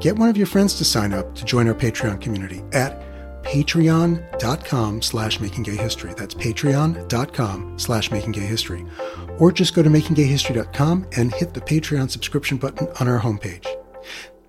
get 0.00 0.16
one 0.16 0.28
of 0.28 0.36
your 0.36 0.46
friends 0.46 0.74
to 0.74 0.84
sign 0.84 1.12
up 1.12 1.34
to 1.34 1.44
join 1.44 1.68
our 1.68 1.74
Patreon 1.74 2.20
community 2.20 2.62
at 2.72 3.02
patreon.com 3.42 5.02
slash 5.02 5.38
makinggayhistory. 5.38 6.16
That's 6.16 6.34
patreon.com 6.34 7.78
slash 7.78 8.10
makinggayhistory. 8.10 9.40
Or 9.40 9.52
just 9.52 9.74
go 9.74 9.82
to 9.82 9.88
makinggayhistory.com 9.88 11.06
and 11.16 11.32
hit 11.34 11.54
the 11.54 11.60
Patreon 11.60 12.10
subscription 12.10 12.58
button 12.58 12.88
on 13.00 13.08
our 13.08 13.20
homepage. 13.20 13.66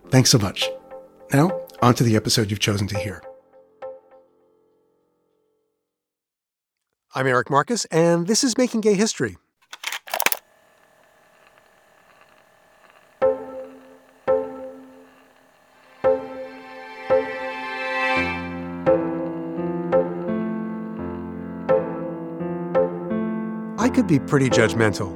Thanks 0.09 0.29
so 0.29 0.37
much. 0.37 0.69
Now, 1.33 1.61
on 1.81 1.93
to 1.95 2.03
the 2.03 2.15
episode 2.15 2.49
you've 2.49 2.59
chosen 2.59 2.87
to 2.87 2.97
hear. 2.97 3.23
I'm 7.15 7.25
Eric 7.25 7.49
Marcus, 7.49 7.85
and 7.85 8.27
this 8.27 8.43
is 8.43 8.57
Making 8.57 8.81
Gay 8.81 8.93
History. 8.93 9.37
Be 24.09 24.19
pretty 24.19 24.49
judgmental. 24.49 25.15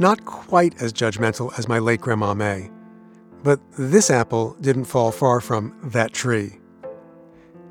Not 0.00 0.24
quite 0.24 0.82
as 0.82 0.92
judgmental 0.92 1.56
as 1.56 1.68
my 1.68 1.78
late 1.78 2.00
Grandma 2.00 2.34
May. 2.34 2.70
But 3.44 3.60
this 3.78 4.10
apple 4.10 4.56
didn't 4.60 4.86
fall 4.86 5.12
far 5.12 5.40
from 5.40 5.78
that 5.84 6.12
tree. 6.12 6.58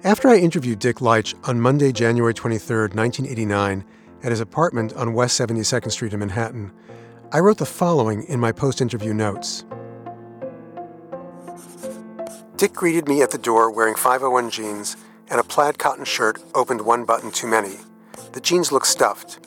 After 0.06 0.30
I 0.30 0.38
interviewed 0.38 0.80
Dick 0.80 1.02
Leitch 1.02 1.36
on 1.44 1.60
Monday, 1.60 1.92
January 1.92 2.34
23, 2.34 2.78
1989, 2.94 3.84
at 4.24 4.32
his 4.32 4.40
apartment 4.40 4.94
on 4.94 5.14
West 5.14 5.38
72nd 5.38 5.92
Street 5.92 6.14
in 6.14 6.20
Manhattan, 6.20 6.72
I 7.34 7.40
wrote 7.40 7.58
the 7.58 7.66
following 7.66 8.24
in 8.24 8.40
my 8.40 8.54
post 8.54 8.80
interview 8.80 9.14
notes. 9.14 9.66
Dick 12.56 12.72
greeted 12.72 13.10
me 13.10 13.22
at 13.22 13.32
the 13.32 13.38
door 13.38 13.70
wearing 13.70 13.96
501 13.96 14.52
jeans 14.52 14.96
and 15.30 15.42
a 15.42 15.44
plaid 15.44 15.78
cotton 15.78 16.06
shirt 16.06 16.42
opened 16.56 16.82
one 16.82 17.04
button 17.04 17.30
too 17.30 17.48
many. 17.48 17.76
The 18.32 18.40
jeans 18.40 18.72
looked 18.72 18.88
stuffed. 18.88 19.40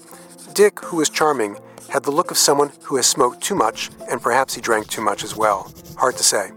Dick, 0.55 0.81
who 0.81 0.97
was 0.97 1.11
charming, 1.11 1.59
had 1.91 2.03
the 2.03 2.11
look 2.11 2.31
of 2.31 2.39
someone 2.39 2.73
who 2.83 2.97
has 2.97 3.07
smoked 3.07 3.43
too 3.43 3.55
much 3.55 3.91
and 4.11 4.21
perhaps 4.21 4.55
he 4.55 4.61
drank 4.61 4.89
too 4.89 5.03
much 5.03 5.25
as 5.25 5.37
well. 5.37 5.73
Hard 5.97 6.17
to 6.17 6.25
say. 6.25 6.51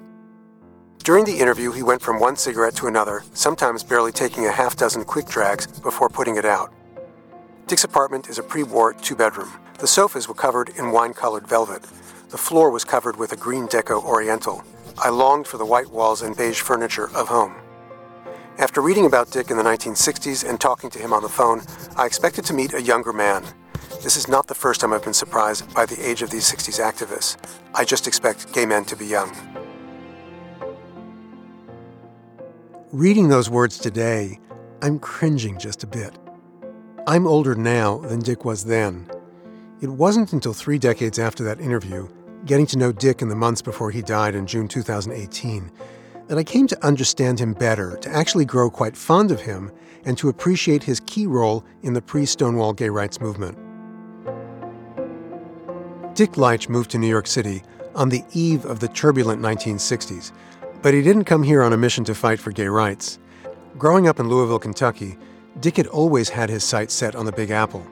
During 1.04 1.26
the 1.26 1.40
interview, 1.40 1.72
he 1.72 1.82
went 1.82 2.02
from 2.02 2.20
one 2.20 2.36
cigarette 2.36 2.76
to 2.76 2.88
another, 2.88 3.24
sometimes 3.34 3.84
barely 3.84 4.12
taking 4.12 4.46
a 4.46 4.52
half 4.52 4.76
dozen 4.76 5.06
quick 5.06 5.28
drags 5.28 5.68
before 5.68 6.10
putting 6.10 6.36
it 6.36 6.46
out. 6.46 6.74
Dick's 7.68 7.84
apartment 7.84 8.30
is 8.30 8.38
a 8.38 8.44
pre 8.44 8.64
war 8.64 8.94
two 8.94 9.16
bedroom. 9.16 9.52
The 9.80 9.88
sofas 9.88 10.28
were 10.28 10.34
covered 10.34 10.70
in 10.78 10.92
wine 10.92 11.14
colored 11.14 11.48
velvet. 11.48 11.84
The 12.30 12.38
floor 12.38 12.70
was 12.70 12.84
covered 12.84 13.16
with 13.16 13.32
a 13.32 13.38
green 13.38 13.68
deco 13.68 14.04
oriental. 14.04 14.64
I 14.98 15.10
longed 15.10 15.48
for 15.48 15.58
the 15.58 15.66
white 15.66 15.90
walls 15.90 16.22
and 16.22 16.36
beige 16.36 16.62
furniture 16.62 17.10
of 17.16 17.28
home. 17.30 17.56
After 18.60 18.82
reading 18.82 19.06
about 19.06 19.32
Dick 19.32 19.50
in 19.50 19.58
the 19.58 19.64
1960s 19.64 20.48
and 20.48 20.60
talking 20.60 20.90
to 20.90 21.00
him 21.00 21.14
on 21.14 21.24
the 21.24 21.30
phone, 21.30 21.62
I 21.96 22.06
expected 22.06 22.44
to 22.46 22.54
meet 22.54 22.74
a 22.74 22.82
younger 22.82 23.14
man. 23.14 23.46
This 24.02 24.16
is 24.16 24.30
not 24.30 24.48
the 24.48 24.56
first 24.56 24.80
time 24.80 24.94
I've 24.94 25.04
been 25.04 25.14
surprised 25.14 25.74
by 25.74 25.86
the 25.86 26.00
age 26.10 26.22
of 26.22 26.30
these 26.30 26.50
60s 26.50 26.80
activists. 26.80 27.36
I 27.76 27.84
just 27.84 28.08
expect 28.08 28.54
gay 28.54 28.66
men 28.66 28.86
to 28.86 28.96
be 28.96 29.06
young. 29.06 29.36
Reading 32.94 33.28
those 33.28 33.50
words 33.50 33.78
today, 33.78 34.40
I'm 34.82 35.00
cringing 35.00 35.60
just 35.60 35.84
a 35.84 35.88
bit. 35.88 36.18
I'm 37.08 37.28
older 37.28 37.56
now 37.56 37.98
than 37.98 38.20
Dick 38.20 38.46
was 38.46 38.64
then. 38.64 39.06
It 39.82 39.90
wasn't 39.90 40.32
until 40.32 40.54
three 40.54 40.80
decades 40.80 41.20
after 41.20 41.44
that 41.44 41.60
interview, 41.60 42.08
getting 42.46 42.68
to 42.68 42.78
know 42.78 42.94
Dick 42.94 43.22
in 43.22 43.28
the 43.28 43.36
months 43.36 43.62
before 43.62 43.92
he 43.92 44.02
died 44.02 44.34
in 44.34 44.48
June 44.48 44.70
2018, 44.70 45.70
that 46.28 46.38
I 46.38 46.44
came 46.46 46.68
to 46.68 46.86
understand 46.86 47.38
him 47.38 47.52
better, 47.52 47.98
to 47.98 48.10
actually 48.10 48.46
grow 48.46 48.70
quite 48.70 48.96
fond 48.96 49.30
of 49.30 49.42
him, 49.42 49.74
and 50.06 50.18
to 50.20 50.30
appreciate 50.30 50.84
his 50.84 51.02
key 51.02 51.28
role 51.28 51.66
in 51.82 51.92
the 51.92 52.02
pre 52.02 52.26
Stonewall 52.26 52.72
gay 52.72 52.90
rights 52.90 53.20
movement. 53.20 53.58
Dick 56.14 56.38
Leitch 56.38 56.68
moved 56.68 56.92
to 56.92 56.98
New 56.98 57.08
York 57.08 57.28
City 57.28 57.64
on 57.96 58.10
the 58.10 58.24
eve 58.34 58.66
of 58.66 58.80
the 58.80 58.88
turbulent 58.88 59.42
1960s, 59.42 60.32
but 60.82 60.94
he 60.94 61.02
didn't 61.02 61.26
come 61.26 61.44
here 61.44 61.62
on 61.62 61.74
a 61.74 61.78
mission 61.78 62.04
to 62.06 62.16
fight 62.16 62.40
for 62.40 62.52
gay 62.52 62.68
rights. 62.68 63.20
Growing 63.78 64.08
up 64.08 64.20
in 64.20 64.28
Louisville, 64.28 64.60
Kentucky, 64.60 65.18
Dick 65.60 65.78
had 65.78 65.88
always 65.88 66.30
had 66.30 66.50
his 66.50 66.64
sights 66.64 66.94
set 66.94 67.16
on 67.16 67.26
the 67.26 67.32
Big 67.32 67.52
Apple. 67.52 67.86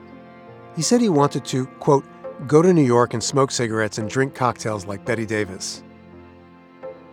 He 0.76 0.82
said 0.82 1.00
he 1.00 1.08
wanted 1.08 1.44
to, 1.46 1.66
quote, 1.66 2.04
go 2.46 2.60
to 2.62 2.72
New 2.72 2.84
York 2.84 3.14
and 3.14 3.22
smoke 3.22 3.50
cigarettes 3.50 3.98
and 3.98 4.08
drink 4.08 4.34
cocktails 4.34 4.86
like 4.86 5.04
Bette 5.04 5.26
Davis. 5.26 5.82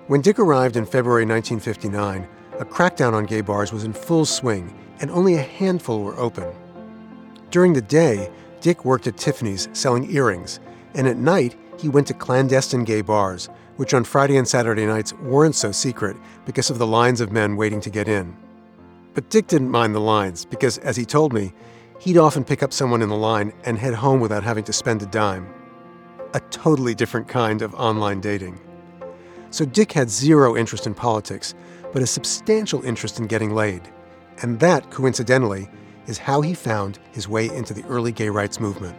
When 0.07 0.22
Dick 0.22 0.39
arrived 0.39 0.75
in 0.75 0.85
February 0.85 1.25
1959, 1.25 2.27
a 2.59 2.66
crackdown 2.66 3.13
on 3.13 3.25
gay 3.25 3.41
bars 3.41 3.73
was 3.73 3.83
in 3.83 3.93
full 3.93 4.25
swing, 4.25 4.73
and 4.99 5.09
only 5.11 5.35
a 5.35 5.41
handful 5.41 6.03
were 6.03 6.17
open. 6.19 6.47
During 7.51 7.73
the 7.73 7.81
day, 7.81 8.29
Dick 8.61 8.85
worked 8.85 9.07
at 9.07 9.17
Tiffany's 9.17 9.67
selling 9.73 10.11
earrings 10.11 10.59
and 10.95 11.07
at 11.07 11.17
night, 11.17 11.56
he 11.78 11.89
went 11.89 12.07
to 12.07 12.13
clandestine 12.13 12.83
gay 12.83 13.01
bars, 13.01 13.50
which 13.75 13.94
on 13.94 14.03
Friday 14.03 14.38
and 14.38 14.47
Saturday 14.47 14.85
nights 14.85 15.13
weren't 15.13 15.56
so 15.56 15.72
secret 15.72 16.16
because 16.45 16.69
of 16.69 16.78
the 16.78 16.88
lines 16.88 17.22
of 17.22 17.31
men 17.31 17.57
waiting 17.57 17.81
to 17.81 17.89
get 17.89 18.07
in. 18.07 18.35
But 19.13 19.29
Dick 19.29 19.47
didn't 19.47 19.69
mind 19.72 19.94
the 19.94 20.00
lines 20.00 20.45
because, 20.45 20.78
as 20.79 20.95
he 20.95 21.05
told 21.05 21.34
me, 21.34 21.53
he'd 22.00 22.17
often 22.17 22.44
pick 22.44 22.63
up 22.63 22.73
someone 22.73 23.01
in 23.01 23.09
the 23.09 23.16
line 23.16 23.53
and 23.63 23.78
head 23.78 23.94
home 23.94 24.19
without 24.19 24.44
having 24.44 24.63
to 24.66 24.73
spend 24.73 25.01
a 25.01 25.05
dime. 25.05 25.47
A 26.34 26.39
totally 26.39 26.95
different 26.95 27.28
kind 27.28 27.61
of 27.61 27.73
online 27.75 28.19
dating. 28.19 28.59
So 29.51 29.63
Dick 29.63 29.94
had 29.94 30.09
zero 30.09 30.57
interest 30.57 30.85
in 30.85 30.94
politics, 30.94 31.55
but 31.94 32.01
a 32.01 32.07
substantial 32.07 32.84
interest 32.84 33.19
in 33.19 33.28
getting 33.28 33.55
laid. 33.55 33.81
And 34.41 34.59
that, 34.59 34.91
coincidentally, 34.91 35.69
is 36.07 36.17
how 36.17 36.41
he 36.41 36.53
found 36.53 37.00
his 37.13 37.28
way 37.28 37.47
into 37.47 37.73
the 37.73 37.85
early 37.85 38.11
gay 38.11 38.29
rights 38.29 38.59
movement. 38.59 38.97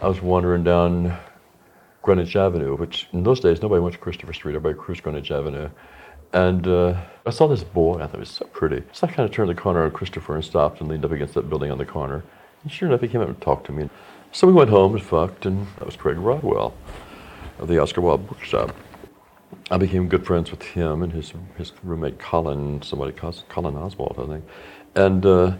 I 0.00 0.06
was 0.06 0.22
wandering 0.22 0.62
down 0.62 1.18
Greenwich 2.02 2.36
Avenue, 2.36 2.76
which 2.76 3.08
in 3.12 3.24
those 3.24 3.40
days 3.40 3.60
nobody 3.60 3.80
went 3.80 3.94
to 3.94 4.00
Christopher 4.00 4.32
Street, 4.32 4.54
everybody 4.54 4.78
cruised 4.78 5.02
Greenwich 5.02 5.32
Avenue. 5.32 5.68
And 6.32 6.66
uh, 6.68 7.00
I 7.26 7.30
saw 7.30 7.48
this 7.48 7.64
boy, 7.64 7.96
I 7.96 8.06
thought 8.06 8.14
it 8.14 8.20
was 8.20 8.30
so 8.30 8.46
pretty. 8.46 8.84
So 8.92 9.08
I 9.08 9.10
kind 9.10 9.28
of 9.28 9.34
turned 9.34 9.50
the 9.50 9.54
corner 9.54 9.82
on 9.82 9.90
Christopher 9.90 10.36
and 10.36 10.44
stopped 10.44 10.80
and 10.80 10.88
leaned 10.88 11.04
up 11.04 11.10
against 11.10 11.34
that 11.34 11.48
building 11.50 11.72
on 11.72 11.78
the 11.78 11.84
corner. 11.84 12.22
And 12.62 12.70
sure 12.70 12.86
enough, 12.88 13.00
he 13.00 13.08
came 13.08 13.20
up 13.20 13.28
and 13.28 13.40
talked 13.40 13.66
to 13.66 13.72
me. 13.72 13.90
So 14.30 14.46
we 14.46 14.52
went 14.52 14.70
home 14.70 14.94
and 14.94 15.02
fucked, 15.02 15.46
and 15.46 15.66
that 15.78 15.86
was 15.86 15.96
Craig 15.96 16.18
Rodwell 16.18 16.74
of 17.58 17.66
the 17.66 17.78
Oscar 17.78 18.00
Wilde 18.00 18.28
Bookshop. 18.28 18.76
I 19.70 19.78
became 19.78 20.08
good 20.08 20.24
friends 20.24 20.50
with 20.50 20.62
him 20.62 21.02
and 21.02 21.12
his 21.12 21.32
his 21.56 21.72
roommate 21.82 22.18
Colin, 22.18 22.82
somebody 22.82 23.12
Colin 23.12 23.76
Oswald, 23.76 24.16
I 24.18 24.26
think. 24.26 24.44
And 24.94 25.26
uh, 25.26 25.56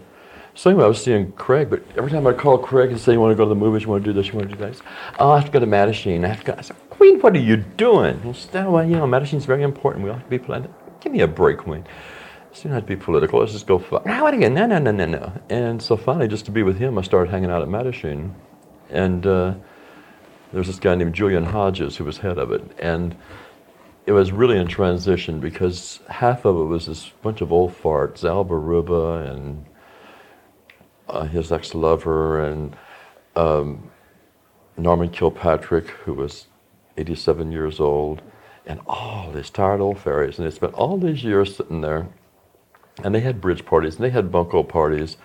so 0.58 0.70
anyway, 0.70 0.86
I 0.86 0.88
was 0.88 1.00
seeing 1.00 1.30
Craig, 1.32 1.70
but 1.70 1.84
every 1.96 2.10
time 2.10 2.26
I 2.26 2.32
call 2.32 2.58
Craig 2.58 2.90
and 2.90 2.98
say, 2.98 3.12
you 3.12 3.20
want 3.20 3.30
to 3.30 3.36
go 3.36 3.44
to 3.44 3.48
the 3.48 3.54
movies, 3.54 3.84
you 3.84 3.90
want 3.90 4.04
to 4.04 4.12
do 4.12 4.12
this, 4.12 4.26
you 4.26 4.32
want 4.32 4.50
to 4.50 4.56
do 4.56 4.60
that, 4.60 4.80
oh, 5.20 5.30
I 5.30 5.36
have 5.36 5.44
to 5.44 5.52
go 5.52 5.60
to 5.60 5.66
Mattachine. 5.66 6.24
I 6.24 6.26
have 6.26 6.40
to 6.40 6.46
go. 6.46 6.54
I 6.58 6.62
said, 6.62 6.76
Queen, 6.90 7.20
what 7.20 7.36
are 7.36 7.38
you 7.38 7.58
doing? 7.58 8.20
He 8.22 8.32
said, 8.32 8.66
well, 8.66 8.84
you 8.84 8.96
know, 8.96 9.06
Mattachine's 9.06 9.44
very 9.44 9.62
important. 9.62 10.02
We 10.02 10.10
all 10.10 10.16
have 10.16 10.24
to 10.24 10.30
be 10.30 10.38
political. 10.40 10.74
Give 10.98 11.12
me 11.12 11.20
a 11.20 11.28
break, 11.28 11.58
Queen. 11.58 11.84
Don't 12.60 12.72
have 12.72 12.82
to 12.82 12.88
be 12.88 12.96
political. 12.96 13.38
Let's 13.38 13.52
just 13.52 13.68
go 13.68 13.78
fuck. 13.78 14.04
No, 14.04 14.24
what 14.24 14.34
again? 14.34 14.52
No, 14.52 14.66
no, 14.66 14.80
no, 14.80 14.90
no, 14.90 15.06
no. 15.06 15.32
And 15.48 15.80
so 15.80 15.96
finally, 15.96 16.26
just 16.26 16.44
to 16.46 16.50
be 16.50 16.64
with 16.64 16.76
him, 16.76 16.98
I 16.98 17.02
started 17.02 17.30
hanging 17.30 17.52
out 17.52 17.62
at 17.62 17.68
Mattachine. 17.68 18.34
And 18.90 19.24
uh, 19.24 19.54
there 20.50 20.58
was 20.58 20.66
this 20.66 20.80
guy 20.80 20.96
named 20.96 21.14
Julian 21.14 21.44
Hodges 21.44 21.96
who 21.96 22.04
was 22.04 22.18
head 22.18 22.36
of 22.36 22.50
it. 22.50 22.64
And 22.80 23.16
it 24.06 24.12
was 24.12 24.32
really 24.32 24.58
in 24.58 24.66
transition 24.66 25.38
because 25.38 26.00
half 26.08 26.44
of 26.44 26.56
it 26.56 26.64
was 26.64 26.86
this 26.86 27.10
bunch 27.22 27.42
of 27.42 27.52
old 27.52 27.80
farts, 27.80 28.24
Al 28.24 28.44
Baruba 28.44 29.30
and 29.30 29.64
uh, 31.08 31.24
his 31.24 31.50
ex-lover 31.52 32.44
and 32.44 32.76
um, 33.36 33.90
Norman 34.76 35.08
Kilpatrick, 35.08 35.88
who 35.88 36.14
was 36.14 36.46
87 36.96 37.52
years 37.52 37.80
old, 37.80 38.22
and 38.66 38.80
all 38.86 39.30
these 39.32 39.50
tired 39.50 39.80
old 39.80 39.98
fairies. 39.98 40.38
And 40.38 40.46
they 40.46 40.54
spent 40.54 40.74
all 40.74 40.98
these 40.98 41.24
years 41.24 41.56
sitting 41.56 41.80
there, 41.80 42.08
and 43.02 43.14
they 43.14 43.20
had 43.20 43.40
bridge 43.40 43.64
parties, 43.64 43.96
and 43.96 44.04
they 44.04 44.10
had 44.10 44.30
bunco 44.30 44.62
parties, 44.62 45.16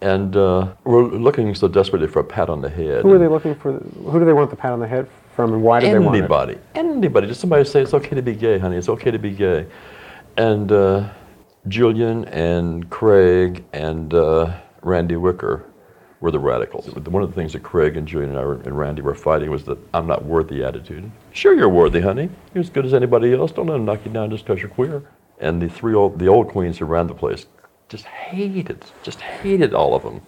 and 0.00 0.36
uh, 0.36 0.72
were 0.84 1.04
looking 1.04 1.54
so 1.54 1.68
desperately 1.68 2.08
for 2.08 2.20
a 2.20 2.24
pat 2.24 2.48
on 2.48 2.60
the 2.60 2.68
head. 2.68 3.02
Who 3.02 3.12
are 3.12 3.18
they 3.18 3.28
looking 3.28 3.54
for? 3.54 3.72
Who 3.72 4.18
do 4.18 4.24
they 4.24 4.32
want 4.32 4.50
the 4.50 4.56
pat 4.56 4.72
on 4.72 4.80
the 4.80 4.88
head 4.88 5.08
from, 5.34 5.52
and 5.52 5.62
why 5.62 5.80
do 5.80 5.86
they 5.86 5.98
want 5.98 6.16
it? 6.16 6.18
Anybody, 6.20 6.58
anybody, 6.74 7.26
just 7.26 7.40
somebody 7.40 7.64
say 7.64 7.82
it's 7.82 7.94
okay 7.94 8.14
to 8.14 8.22
be 8.22 8.34
gay, 8.34 8.58
honey. 8.58 8.76
It's 8.76 8.88
okay 8.88 9.10
to 9.10 9.18
be 9.18 9.30
gay, 9.30 9.66
and 10.36 10.70
uh, 10.70 11.08
Julian 11.68 12.24
and 12.26 12.90
Craig 12.90 13.64
and 13.72 14.12
uh, 14.12 14.52
Randy 14.82 15.16
Wicker 15.16 15.64
were 16.20 16.30
the 16.30 16.38
radicals. 16.38 16.86
One 16.86 17.22
of 17.22 17.30
the 17.30 17.34
things 17.34 17.52
that 17.52 17.62
Craig 17.62 17.96
and 17.96 18.06
Julian 18.06 18.30
and, 18.30 18.38
I 18.38 18.44
were, 18.44 18.54
and 18.54 18.78
Randy 18.78 19.02
were 19.02 19.14
fighting 19.14 19.50
was 19.50 19.64
that 19.64 19.78
I'm 19.94 20.06
not 20.06 20.24
worthy 20.24 20.62
attitude. 20.64 21.10
Sure, 21.32 21.54
you're 21.54 21.68
worthy, 21.68 22.00
honey. 22.00 22.30
You're 22.54 22.62
as 22.62 22.70
good 22.70 22.86
as 22.86 22.94
anybody 22.94 23.32
else. 23.32 23.52
Don't 23.52 23.66
let 23.66 23.74
them 23.74 23.84
knock 23.84 24.00
you 24.04 24.12
down 24.12 24.30
just 24.30 24.44
because 24.44 24.60
you're 24.60 24.70
queer. 24.70 25.02
And 25.40 25.60
the 25.60 25.68
three 25.68 25.94
old, 25.94 26.18
the 26.18 26.28
old 26.28 26.48
queens 26.48 26.78
who 26.78 26.84
ran 26.84 27.08
the 27.08 27.14
place 27.14 27.46
just 27.88 28.04
hated, 28.04 28.84
just 29.02 29.20
hated 29.20 29.74
all 29.74 29.94
of 29.94 30.02
them. 30.02 30.22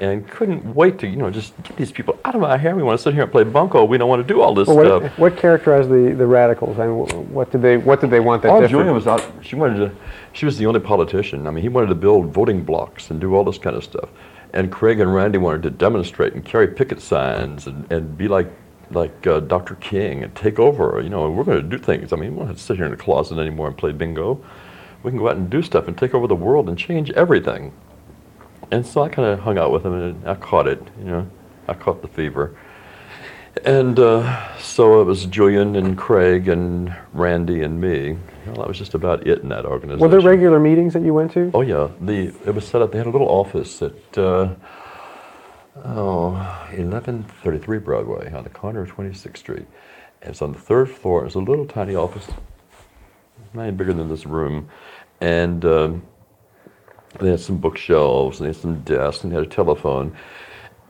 And 0.00 0.26
couldn't 0.28 0.74
wait 0.74 0.98
to, 1.00 1.06
you 1.06 1.16
know, 1.16 1.30
just 1.30 1.54
get 1.62 1.76
these 1.76 1.92
people 1.92 2.18
out 2.24 2.34
of 2.34 2.40
my 2.40 2.56
hair. 2.56 2.74
We 2.74 2.82
want 2.82 2.98
to 2.98 3.02
sit 3.02 3.14
here 3.14 3.22
and 3.22 3.30
play 3.32 3.44
bunco. 3.44 3.84
We 3.84 3.98
don't 3.98 4.08
want 4.08 4.26
to 4.26 4.34
do 4.34 4.40
all 4.40 4.54
this 4.54 4.68
Well, 4.68 4.84
stuff. 4.84 5.02
what, 5.02 5.18
what 5.18 5.36
characterized 5.36 5.88
the, 5.88 6.14
the 6.16 6.26
radicals? 6.26 6.78
I 6.78 6.86
mean, 6.86 7.06
what 7.32 7.50
did 7.50 7.62
they 7.62 7.76
what 7.76 8.00
did 8.00 8.10
they 8.10 8.20
want 8.20 8.42
that 8.42 8.50
Oh? 8.50 8.66
Julia 8.66 8.92
was 8.92 9.06
out. 9.06 9.24
She 9.42 9.56
wanted 9.56 9.76
to. 9.78 9.96
She 10.32 10.46
was 10.46 10.58
the 10.58 10.66
only 10.66 10.80
politician. 10.80 11.46
I 11.46 11.50
mean, 11.50 11.62
he 11.62 11.68
wanted 11.68 11.88
to 11.88 11.94
build 11.94 12.26
voting 12.26 12.64
blocks 12.64 13.10
and 13.10 13.20
do 13.20 13.34
all 13.34 13.44
this 13.44 13.58
kind 13.58 13.76
of 13.76 13.84
stuff. 13.84 14.08
And 14.52 14.70
Craig 14.70 15.00
and 15.00 15.12
Randy 15.14 15.38
wanted 15.38 15.62
to 15.64 15.70
demonstrate 15.70 16.34
and 16.34 16.44
carry 16.44 16.68
picket 16.68 17.00
signs 17.00 17.66
and, 17.66 17.90
and 17.90 18.16
be 18.16 18.28
like 18.28 18.48
like 18.90 19.26
uh, 19.26 19.40
Dr. 19.40 19.76
King 19.76 20.22
and 20.22 20.34
take 20.34 20.58
over. 20.58 21.00
You 21.02 21.08
know, 21.08 21.30
we're 21.30 21.44
going 21.44 21.62
to 21.62 21.76
do 21.76 21.78
things. 21.82 22.12
I 22.12 22.16
mean, 22.16 22.32
we 22.32 22.38
don't 22.38 22.48
have 22.48 22.56
to 22.56 22.62
sit 22.62 22.76
here 22.76 22.84
in 22.84 22.90
the 22.90 22.96
closet 22.96 23.38
anymore 23.38 23.68
and 23.68 23.76
play 23.76 23.92
bingo. 23.92 24.40
We 25.02 25.10
can 25.10 25.18
go 25.18 25.28
out 25.28 25.36
and 25.36 25.50
do 25.50 25.62
stuff 25.62 25.88
and 25.88 25.96
take 25.98 26.14
over 26.14 26.26
the 26.26 26.34
world 26.34 26.68
and 26.68 26.78
change 26.78 27.10
everything. 27.12 27.72
And 28.70 28.86
so 28.86 29.02
I 29.02 29.08
kind 29.08 29.28
of 29.28 29.40
hung 29.40 29.58
out 29.58 29.72
with 29.72 29.84
him 29.84 29.92
and 29.92 30.28
I 30.28 30.34
caught 30.34 30.66
it. 30.66 30.82
You 30.98 31.04
know, 31.04 31.30
I 31.68 31.74
caught 31.74 32.02
the 32.02 32.08
fever. 32.08 32.56
And 33.64 33.98
uh, 33.98 34.58
so 34.58 35.00
it 35.00 35.04
was 35.04 35.26
Julian 35.26 35.76
and 35.76 35.96
Craig 35.96 36.48
and 36.48 36.94
Randy 37.12 37.62
and 37.62 37.80
me. 37.80 38.18
Well, 38.46 38.56
that 38.56 38.68
was 38.68 38.78
just 38.78 38.94
about 38.94 39.26
it 39.26 39.42
in 39.42 39.48
that 39.50 39.64
organization. 39.64 40.00
Were 40.00 40.08
there 40.08 40.20
regular 40.20 40.58
meetings 40.58 40.92
that 40.94 41.02
you 41.02 41.14
went 41.14 41.32
to? 41.32 41.50
Oh 41.54 41.60
yeah, 41.60 41.88
the 42.00 42.34
it 42.44 42.54
was 42.54 42.66
set 42.66 42.82
up. 42.82 42.92
They 42.92 42.98
had 42.98 43.06
a 43.06 43.10
little 43.10 43.28
office 43.28 43.80
at 43.80 44.18
uh, 44.18 44.54
oh 45.84 46.30
1133 46.72 47.78
Broadway 47.78 48.32
on 48.32 48.42
the 48.42 48.50
corner 48.50 48.82
of 48.82 48.90
26th 48.90 49.36
Street. 49.36 49.66
And 50.20 50.30
it's 50.30 50.42
on 50.42 50.52
the 50.52 50.58
third 50.58 50.90
floor. 50.90 51.22
It 51.22 51.26
was 51.26 51.34
a 51.36 51.40
little 51.40 51.66
tiny 51.66 51.94
office, 51.94 52.26
not 53.52 53.62
any 53.62 53.72
bigger 53.72 53.92
than 53.92 54.08
this 54.08 54.26
room, 54.26 54.68
and 55.20 55.64
um, 55.64 56.02
they 57.20 57.30
had 57.30 57.40
some 57.40 57.58
bookshelves 57.58 58.40
and 58.40 58.46
they 58.46 58.52
had 58.52 58.60
some 58.60 58.80
desks 58.80 59.24
and 59.24 59.32
they 59.32 59.36
had 59.36 59.46
a 59.46 59.50
telephone. 59.50 60.16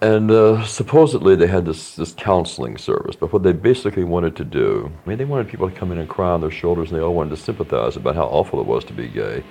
And 0.01 0.31
uh, 0.31 0.65
supposedly 0.67 1.35
they 1.35 1.47
had 1.47 1.65
this, 1.65 1.97
this 1.97 2.13
counseling 2.13 2.77
service, 2.77 3.17
but 3.17 3.33
what 3.33 3.43
they 3.43 3.53
basically 3.53 4.05
wanted 4.05 4.37
to 4.37 4.45
do, 4.45 4.93
I 5.05 5.09
mean, 5.09 5.19
they 5.19 5.25
wanted 5.25 5.49
people 5.49 5.71
to 5.71 5.75
come 5.75 5.93
in 5.93 5.99
and 5.99 6.09
cry 6.09 6.31
on 6.31 6.41
their 6.41 6.51
shoulders, 6.51 6.91
and 6.91 6.99
they 6.99 7.03
all 7.03 7.15
wanted 7.15 7.31
to 7.31 7.37
sympathize 7.37 7.97
about 7.97 8.15
how 8.15 8.25
awful 8.25 8.61
it 8.61 8.67
was 8.67 8.85
to 8.85 8.93
be 8.93 9.09
gay. 9.09 9.43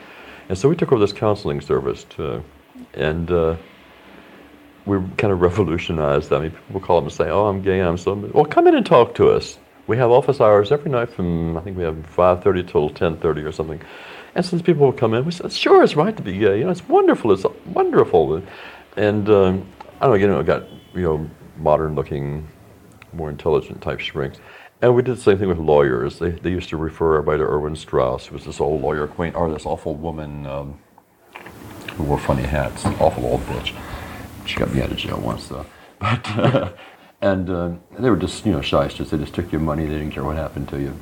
And 0.50 0.58
so 0.58 0.70
we 0.70 0.76
took 0.76 0.92
over 0.92 1.00
this 1.00 1.14
counseling 1.14 1.60
service, 1.60 2.04
too. 2.04 2.44
And 2.94 3.32
uh, 3.32 3.56
we 4.86 4.98
kind 5.18 5.34
of 5.34 5.42
revolutionized 5.42 6.30
that. 6.30 6.36
I 6.36 6.42
mean, 6.42 6.52
people 6.52 6.82
call 6.82 6.98
up 6.98 7.06
and 7.06 7.14
say, 7.14 7.30
oh, 7.30 7.48
I'm 7.48 7.62
gay, 7.62 7.80
I'm 7.80 7.98
so... 7.98 8.14
Well, 8.14 8.46
come 8.46 8.68
in 8.68 8.76
and 8.76 8.86
talk 8.86 9.16
to 9.16 9.30
us. 9.30 9.58
We 9.88 9.98
have 9.98 10.12
office 10.12 10.40
hours 10.40 10.72
every 10.72 10.92
night 10.92 11.10
from, 11.10 11.58
I 11.58 11.62
think 11.62 11.78
we 11.78 11.84
have 11.84 11.96
5.30 11.96 12.68
till 12.68 12.90
10.30 12.92 13.44
or 13.44 13.52
something. 13.52 13.82
And 14.36 14.46
since 14.46 14.62
people 14.62 14.88
would 14.88 14.98
come 14.98 15.14
in, 15.14 15.26
we 15.26 15.32
said, 15.32 15.52
sure, 15.52 15.84
it's 15.84 15.96
right 15.96 16.16
to 16.16 16.24
be 16.24 16.38
gay. 16.38 16.60
You 16.60 16.66
know, 16.66 16.72
it's 16.72 16.88
wonderful. 16.88 17.32
It's 17.32 17.46
wonderful. 17.68 18.42
And 18.98 19.30
um, 19.30 19.68
I 20.02 20.08
don't 20.08 20.12
know, 20.12 20.16
you 20.16 20.28
know, 20.28 20.40
it 20.40 20.46
got, 20.46 20.64
you 20.94 21.02
know, 21.02 21.30
modern-looking, 21.58 22.48
more 23.14 23.30
intelligent 23.30 23.82
type 23.82 24.00
shrinks. 24.00 24.40
And 24.82 24.96
we 24.96 25.02
did 25.02 25.18
the 25.18 25.22
same 25.22 25.38
thing 25.38 25.48
with 25.48 25.60
lawyers. 25.60 26.20
They, 26.20 26.32
they 26.32 26.50
used 26.50 26.70
to 26.70 26.78
refer 26.78 27.18
everybody 27.18 27.40
to 27.40 27.46
Erwin 27.46 27.76
Strauss, 27.76 28.26
who 28.26 28.36
was 28.36 28.46
this 28.46 28.60
old 28.60 28.82
lawyer 28.82 29.08
queen, 29.08 29.34
or 29.36 29.52
this 29.52 29.66
awful 29.66 29.94
woman 29.94 30.46
um, 30.46 30.80
who 31.94 32.04
wore 32.04 32.20
funny 32.20 32.44
hats, 32.44 32.86
awful 33.00 33.26
old 33.26 33.42
bitch. 33.42 33.74
She 34.46 34.58
got 34.58 34.74
me 34.74 34.82
out 34.82 34.92
of 34.92 34.98
jail 34.98 35.20
once, 35.20 35.48
though. 35.48 35.66
But 36.00 36.38
uh, 36.38 36.74
and 37.22 37.50
uh, 37.50 37.72
they 37.98 38.10
were 38.10 38.18
just, 38.18 38.46
you 38.46 38.52
know, 38.52 38.60
shysters. 38.60 39.12
They 39.12 39.18
just 39.18 39.34
took 39.34 39.54
your 39.54 39.62
money. 39.62 39.86
They 39.86 39.94
didn't 40.00 40.12
care 40.12 40.26
what 40.26 40.36
happened 40.36 40.68
to 40.70 40.82
you. 40.82 41.00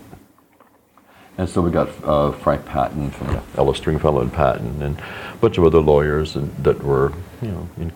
And 1.37 1.49
so 1.49 1.61
we 1.61 1.71
got 1.71 1.89
uh, 2.03 2.31
Frank 2.31 2.65
Patton 2.65 3.11
from 3.11 3.27
the 3.27 3.41
Ellis 3.57 3.77
Stringfellow 3.77 4.21
and 4.21 4.31
Patton, 4.31 4.81
and 4.81 4.99
a 4.99 5.37
bunch 5.37 5.57
of 5.57 5.63
other 5.63 5.79
lawyers 5.79 6.35
and, 6.35 6.53
that 6.63 6.83
were, 6.83 7.13
you 7.41 7.49
know, 7.49 7.69
in, 7.77 7.91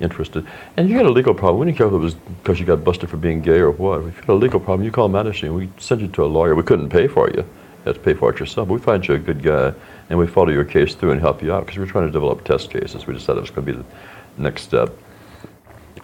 interested. 0.00 0.46
And 0.76 0.88
you 0.88 0.96
had 0.96 1.06
a 1.06 1.10
legal 1.10 1.34
problem. 1.34 1.60
We 1.60 1.66
didn't 1.66 1.78
care 1.78 1.86
if 1.86 1.92
it 1.92 1.98
was 1.98 2.14
because 2.14 2.58
you 2.58 2.66
got 2.66 2.84
busted 2.84 3.10
for 3.10 3.16
being 3.16 3.40
gay 3.40 3.58
or 3.58 3.70
what. 3.70 4.00
If 4.00 4.16
you 4.16 4.20
had 4.22 4.28
a 4.30 4.34
legal 4.34 4.60
problem, 4.60 4.84
you 4.84 4.90
call 4.90 5.08
Mattachine. 5.08 5.54
We 5.54 5.70
send 5.78 6.00
you 6.00 6.08
to 6.08 6.24
a 6.24 6.26
lawyer. 6.26 6.54
We 6.54 6.62
couldn't 6.62 6.88
pay 6.88 7.08
for 7.08 7.28
you. 7.30 7.38
You 7.38 7.84
had 7.84 7.94
to 7.94 8.00
pay 8.00 8.14
for 8.14 8.30
it 8.30 8.40
yourself. 8.40 8.68
We 8.68 8.78
find 8.78 9.06
you 9.06 9.14
a 9.14 9.18
good 9.18 9.42
guy, 9.42 9.72
and 10.08 10.18
we 10.18 10.26
follow 10.26 10.50
your 10.50 10.64
case 10.64 10.94
through 10.94 11.12
and 11.12 11.20
help 11.20 11.42
you 11.42 11.52
out 11.52 11.66
because 11.66 11.78
we 11.78 11.84
were 11.84 11.90
trying 11.90 12.06
to 12.06 12.12
develop 12.12 12.44
test 12.44 12.70
cases. 12.70 13.06
We 13.06 13.14
decided 13.14 13.38
it 13.38 13.42
was 13.42 13.50
going 13.50 13.66
to 13.66 13.72
be 13.72 13.78
the 13.78 14.42
next 14.42 14.62
step. 14.62 14.96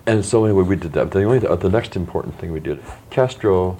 And 0.07 0.25
so 0.25 0.45
anyway, 0.45 0.65
we 0.65 0.77
did 0.77 0.93
that. 0.93 1.11
The 1.11 1.23
only 1.23 1.39
the 1.39 1.71
next 1.71 1.97
important 1.97 2.39
thing 2.39 2.53
we 2.53 2.61
did, 2.61 2.83
Castro 3.11 3.79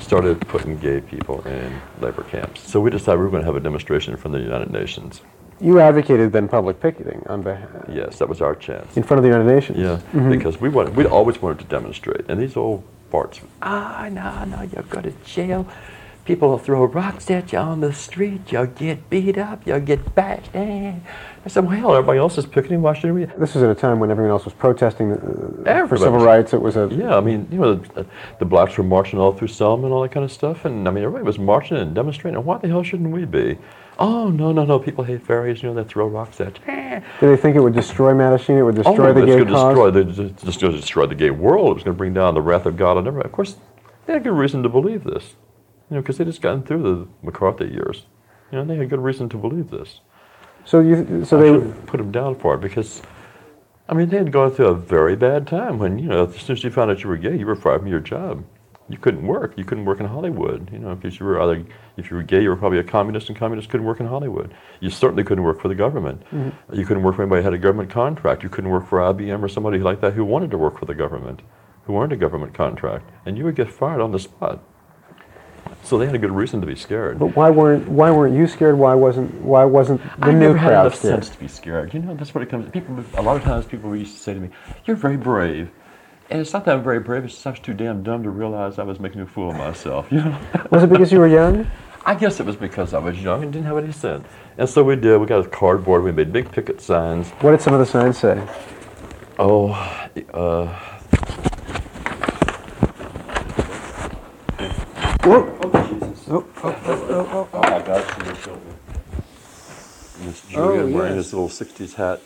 started 0.00 0.40
putting 0.48 0.76
gay 0.78 1.00
people 1.00 1.40
in 1.46 1.80
labor 2.00 2.22
camps. 2.24 2.68
So 2.70 2.80
we 2.80 2.90
decided 2.90 3.18
we 3.18 3.24
were 3.24 3.30
going 3.30 3.42
to 3.42 3.46
have 3.46 3.56
a 3.56 3.60
demonstration 3.60 4.16
from 4.16 4.32
the 4.32 4.40
United 4.40 4.70
Nations. 4.70 5.20
You 5.60 5.78
advocated 5.78 6.32
then 6.32 6.48
public 6.48 6.80
picketing 6.80 7.22
on 7.28 7.42
behalf 7.42 7.68
Yes, 7.88 8.18
that 8.18 8.28
was 8.28 8.40
our 8.40 8.54
chance. 8.56 8.96
in 8.96 9.02
front 9.04 9.18
of 9.18 9.22
the 9.22 9.28
United 9.28 9.46
Nations. 9.54 9.78
Yeah, 9.78 10.00
because 10.28 10.60
we 10.60 10.68
wanted, 10.68 10.96
we'd 10.96 11.06
always 11.06 11.40
wanted 11.40 11.60
to 11.60 11.64
demonstrate, 11.66 12.24
and 12.28 12.40
these 12.40 12.56
old 12.56 12.82
farts. 13.12 13.40
Ah, 13.62 14.08
no, 14.10 14.44
no, 14.44 14.62
you'll 14.62 14.82
go 14.84 15.00
to 15.00 15.12
jail. 15.24 15.66
People 16.24 16.50
will 16.50 16.58
throw 16.58 16.84
rocks 16.84 17.30
at 17.30 17.52
you 17.52 17.58
on 17.58 17.80
the 17.80 17.92
street. 17.92 18.52
You'll 18.52 18.66
get 18.66 19.10
beat 19.10 19.36
up. 19.36 19.66
You'll 19.66 19.80
get 19.80 20.14
bashed. 20.14 20.54
Eh. 20.54 20.94
I 21.44 21.48
said, 21.48 21.66
well, 21.66 21.76
hell, 21.76 21.94
everybody 21.96 22.20
else 22.20 22.38
is 22.38 22.46
picketing. 22.46 22.80
Why 22.80 22.94
shouldn't 22.94 23.14
we? 23.14 23.24
This 23.24 23.54
was 23.54 23.64
at 23.64 23.70
a 23.70 23.74
time 23.74 23.98
when 23.98 24.12
everyone 24.12 24.30
else 24.30 24.44
was 24.44 24.54
protesting 24.54 25.12
uh, 25.12 25.86
for 25.88 25.96
civil 25.96 26.20
rights. 26.20 26.52
It 26.52 26.62
was 26.62 26.76
a 26.76 26.88
Yeah, 26.92 27.16
I 27.16 27.20
mean, 27.20 27.48
you 27.50 27.58
know, 27.58 27.74
the, 27.74 28.06
the 28.38 28.44
blacks 28.44 28.78
were 28.78 28.84
marching 28.84 29.18
all 29.18 29.32
through 29.32 29.48
Selma 29.48 29.86
and 29.86 29.92
all 29.92 30.02
that 30.02 30.12
kind 30.12 30.22
of 30.22 30.30
stuff, 30.30 30.64
and 30.64 30.86
I 30.86 30.92
mean, 30.92 31.02
everybody 31.02 31.24
was 31.24 31.40
marching 31.40 31.78
and 31.78 31.92
demonstrating. 31.92 32.42
Why 32.44 32.58
the 32.58 32.68
hell 32.68 32.84
shouldn't 32.84 33.10
we 33.10 33.24
be? 33.24 33.58
Oh 33.98 34.30
no, 34.30 34.52
no, 34.52 34.64
no! 34.64 34.78
People 34.78 35.04
hate 35.04 35.26
fairies. 35.26 35.62
You 35.62 35.68
know, 35.68 35.82
they 35.82 35.88
throw 35.88 36.06
rocks 36.06 36.40
at 36.40 36.58
you. 36.58 36.64
Eh. 36.72 37.00
Did 37.20 37.28
they 37.28 37.36
think 37.36 37.56
it 37.56 37.60
would 37.60 37.74
destroy 37.74 38.12
Mattachine? 38.12 38.58
It 38.58 38.62
would 38.62 38.76
destroy 38.76 39.08
oh, 39.08 39.12
the 39.12 39.26
gay 39.26 39.44
cause? 39.44 39.52
destroy 39.52 39.90
the 39.90 40.04
just, 40.04 40.44
just 40.44 40.60
going 40.60 40.72
to 40.72 40.80
destroy 40.80 41.06
the 41.06 41.14
gay 41.14 41.30
world. 41.30 41.72
It 41.72 41.74
was 41.74 41.82
going 41.82 41.94
to 41.94 41.98
bring 41.98 42.14
down 42.14 42.34
the 42.34 42.40
wrath 42.40 42.66
of 42.66 42.76
God 42.76 42.96
on 42.96 43.06
everybody. 43.06 43.28
Of 43.28 43.32
course, 43.32 43.56
they 44.06 44.14
had 44.14 44.24
good 44.24 44.32
reason 44.32 44.62
to 44.62 44.68
believe 44.68 45.04
this, 45.04 45.34
you 45.92 45.96
know, 45.96 46.00
because 46.00 46.16
they 46.16 46.24
just 46.24 46.40
gotten 46.40 46.62
through 46.62 46.82
the 46.82 47.26
McCarthy 47.26 47.66
years. 47.66 48.06
You 48.50 48.56
know, 48.56 48.64
they 48.64 48.76
had 48.76 48.88
good 48.88 49.02
reason 49.02 49.28
to 49.28 49.36
believe 49.36 49.68
this. 49.68 50.00
So 50.64 50.80
you, 50.80 51.22
so 51.26 51.38
I 51.38 51.58
they, 51.58 51.72
put 51.82 51.98
them 51.98 52.10
down 52.10 52.36
for 52.36 52.54
it 52.54 52.62
because, 52.62 53.02
I 53.90 53.92
mean, 53.92 54.08
they 54.08 54.16
had 54.16 54.32
gone 54.32 54.52
through 54.52 54.68
a 54.68 54.74
very 54.74 55.16
bad 55.16 55.46
time 55.46 55.78
when 55.78 55.98
you 55.98 56.08
know 56.08 56.24
as 56.24 56.36
soon 56.36 56.56
as 56.56 56.64
you 56.64 56.70
found 56.70 56.90
out 56.90 57.02
you 57.02 57.10
were 57.10 57.18
gay, 57.18 57.36
you 57.36 57.44
were 57.44 57.54
fired 57.54 57.80
from 57.80 57.88
your 57.88 58.00
job. 58.00 58.42
You 58.88 58.96
couldn't 58.96 59.26
work. 59.26 59.52
You 59.58 59.64
couldn't 59.64 59.84
work 59.84 60.00
in 60.00 60.06
Hollywood. 60.06 60.70
You 60.72 60.78
know, 60.78 60.94
because 60.94 61.20
you 61.20 61.26
were 61.26 61.42
either 61.42 61.62
if 61.98 62.10
you 62.10 62.16
were 62.16 62.22
gay, 62.22 62.42
you 62.42 62.48
were 62.48 62.56
probably 62.56 62.78
a 62.78 62.84
communist, 62.84 63.28
and 63.28 63.38
communists 63.38 63.70
couldn't 63.70 63.86
work 63.86 64.00
in 64.00 64.06
Hollywood. 64.06 64.54
You 64.80 64.88
certainly 64.88 65.24
couldn't 65.24 65.44
work 65.44 65.60
for 65.60 65.68
the 65.68 65.74
government. 65.74 66.22
Mm-hmm. 66.32 66.74
You 66.74 66.86
couldn't 66.86 67.02
work 67.02 67.16
for 67.16 67.22
anybody 67.22 67.42
who 67.42 67.44
had 67.44 67.54
a 67.54 67.58
government 67.58 67.90
contract. 67.90 68.42
You 68.42 68.48
couldn't 68.48 68.70
work 68.70 68.86
for 68.88 69.00
IBM 69.00 69.42
or 69.42 69.48
somebody 69.48 69.78
like 69.78 70.00
that 70.00 70.14
who 70.14 70.24
wanted 70.24 70.50
to 70.52 70.58
work 70.58 70.78
for 70.78 70.86
the 70.86 70.94
government, 70.94 71.42
who 71.84 71.98
earned 71.98 72.12
a 72.12 72.16
government 72.16 72.54
contract, 72.54 73.10
and 73.26 73.36
you 73.36 73.44
would 73.44 73.56
get 73.56 73.70
fired 73.70 74.00
on 74.00 74.10
the 74.10 74.18
spot. 74.18 74.62
So 75.84 75.98
they 75.98 76.06
had 76.06 76.14
a 76.14 76.18
good 76.18 76.30
reason 76.30 76.60
to 76.60 76.66
be 76.66 76.76
scared. 76.76 77.18
But 77.18 77.34
why 77.36 77.50
weren't 77.50 77.88
why 77.88 78.10
weren't 78.10 78.36
you 78.36 78.46
scared? 78.46 78.78
Why 78.78 78.94
wasn't 78.94 79.34
why 79.42 79.64
wasn't 79.64 80.00
the 80.20 80.26
I 80.26 80.30
new 80.32 80.54
never 80.54 80.58
crowd 80.58 80.92
had 80.92 80.94
sense 80.98 81.28
to 81.30 81.38
be 81.38 81.48
scared. 81.48 81.92
You 81.92 82.00
know, 82.00 82.14
that's 82.14 82.34
what 82.34 82.42
it 82.42 82.50
comes. 82.50 82.70
People 82.70 83.04
a 83.14 83.22
lot 83.22 83.36
of 83.36 83.42
times 83.42 83.66
people 83.66 83.94
used 83.96 84.16
to 84.16 84.22
say 84.22 84.34
to 84.34 84.40
me, 84.40 84.50
"You're 84.84 84.96
very 84.96 85.16
brave," 85.16 85.70
and 86.30 86.40
it's 86.40 86.52
not 86.52 86.64
that 86.66 86.76
I'm 86.76 86.84
very 86.84 87.00
brave. 87.00 87.24
It's 87.24 87.42
just 87.42 87.62
too 87.64 87.74
damn 87.74 88.02
dumb 88.04 88.22
to 88.22 88.30
realize 88.30 88.78
I 88.78 88.84
was 88.84 89.00
making 89.00 89.22
a 89.22 89.26
fool 89.26 89.50
of 89.50 89.56
myself. 89.56 90.06
You 90.12 90.18
know. 90.18 90.38
was 90.70 90.84
it 90.84 90.90
because 90.90 91.10
you 91.10 91.18
were 91.18 91.26
young? 91.26 91.66
I 92.04 92.14
guess 92.14 92.40
it 92.40 92.46
was 92.46 92.56
because 92.56 92.94
I 92.94 92.98
was 92.98 93.20
young 93.22 93.42
and 93.42 93.52
didn't 93.52 93.66
have 93.66 93.78
any 93.78 93.92
sense. 93.92 94.26
And 94.58 94.68
so 94.68 94.82
we 94.82 94.96
did. 94.96 95.18
We 95.20 95.26
got 95.26 95.44
a 95.44 95.48
cardboard. 95.48 96.02
We 96.02 96.12
made 96.12 96.32
big 96.32 96.50
picket 96.50 96.80
signs. 96.80 97.30
What 97.40 97.52
did 97.52 97.60
some 97.60 97.74
of 97.74 97.80
the 97.80 97.86
signs 97.86 98.18
say? 98.18 98.44
Oh, 99.38 99.70
uh. 100.34 100.78
Whoa. 105.24 105.61
Oh, 106.34 106.42
Jesus. 106.42 106.62
Oh, 106.64 106.76
oh, 106.86 107.08
oh, 107.10 107.48
oh, 107.52 107.58
Oh, 107.58 107.60
my 107.60 107.82
gosh, 107.82 108.18
you 108.26 108.34
killed 108.34 108.66
me. 108.66 108.72
Miss 110.26 110.40
Julian 110.48 110.94
Oh, 110.94 110.96
wearing 110.96 111.16
yes. 111.16 111.24
his 111.26 111.34
little 111.34 111.48
60s 111.48 111.94
hat. 111.94 112.20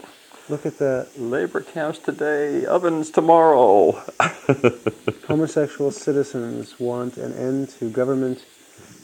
Look 0.48 0.64
at 0.64 0.78
that. 0.78 1.08
Labor 1.18 1.60
camps 1.60 1.98
today, 1.98 2.64
ovens 2.66 3.10
tomorrow. 3.10 4.00
Homosexual 5.26 5.90
citizens 5.90 6.78
want 6.78 7.16
an 7.16 7.32
end 7.34 7.70
to 7.80 7.90
government 7.90 8.44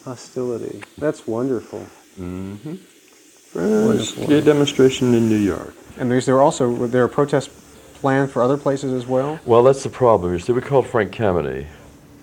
hostility. 0.04 0.82
That's 0.98 1.26
wonderful. 1.26 1.80
Mm-hmm. 2.20 2.74
First 2.76 4.16
gay 4.28 4.40
demonstration 4.40 5.14
in 5.14 5.28
New 5.28 5.36
York. 5.36 5.74
And 5.98 6.10
there's 6.10 6.26
there 6.26 6.36
were 6.36 6.42
also 6.42 6.70
were 6.70 6.86
there 6.86 7.02
are 7.04 7.08
protests 7.08 7.48
planned 7.94 8.30
for 8.30 8.40
other 8.42 8.56
places 8.56 8.92
as 8.92 9.06
well? 9.06 9.40
Well, 9.44 9.62
that's 9.64 9.82
the 9.82 9.88
problem. 9.90 10.32
You 10.32 10.38
see, 10.38 10.52
we 10.52 10.60
called 10.60 10.86
Frank 10.86 11.12
Kameny, 11.12 11.66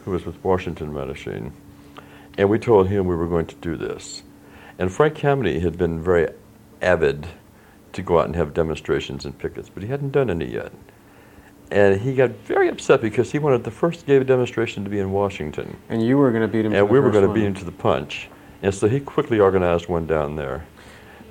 who 0.06 0.12
was 0.12 0.26
with 0.26 0.42
Washington 0.44 0.92
Mattachine, 0.94 1.52
and 2.40 2.50
we 2.50 2.58
told 2.58 2.88
him 2.88 3.06
we 3.06 3.16
were 3.18 3.28
going 3.28 3.46
to 3.46 3.56
do 3.56 3.76
this. 3.76 4.24
And 4.80 4.90
Frank 4.92 5.16
Kameny 5.16 5.62
had 5.62 5.78
been 5.78 6.02
very 6.02 6.30
avid 6.82 7.28
to 7.92 8.02
go 8.02 8.20
out 8.20 8.28
and 8.28 8.36
have 8.38 8.54
demonstrations 8.54 9.26
and 9.26 9.38
pickets, 9.38 9.68
but 9.70 9.84
he 9.84 9.90
hadn't 9.90 10.12
done 10.12 10.30
any 10.30 10.46
yet. 10.46 10.72
And 11.70 12.00
he 12.00 12.16
got 12.16 12.32
very 12.46 12.70
upset 12.70 13.02
because 13.02 13.34
he 13.34 13.40
wanted 13.40 13.66
the 13.66 13.72
first 13.72 14.06
gay 14.06 14.24
demonstration 14.24 14.86
to 14.86 14.90
be 14.90 15.00
in 15.00 15.12
Washington. 15.12 15.76
And 15.90 16.02
you 16.02 16.18
were 16.18 16.32
going 16.32 16.42
to 16.42 16.48
beat 16.48 16.66
him. 16.66 16.72
to 16.72 16.78
And 16.80 16.90
we 16.90 17.02
were 17.02 17.12
going 17.12 17.28
to 17.28 17.34
beat 17.34 17.44
him 17.44 17.54
to 17.56 17.66
the 17.66 17.74
punch. 17.74 18.30
And 18.64 18.74
so 18.74 18.88
he 18.88 19.02
quickly 19.02 19.42
organized 19.42 19.90
one 19.90 20.08
down 20.08 20.38
there. 20.38 20.66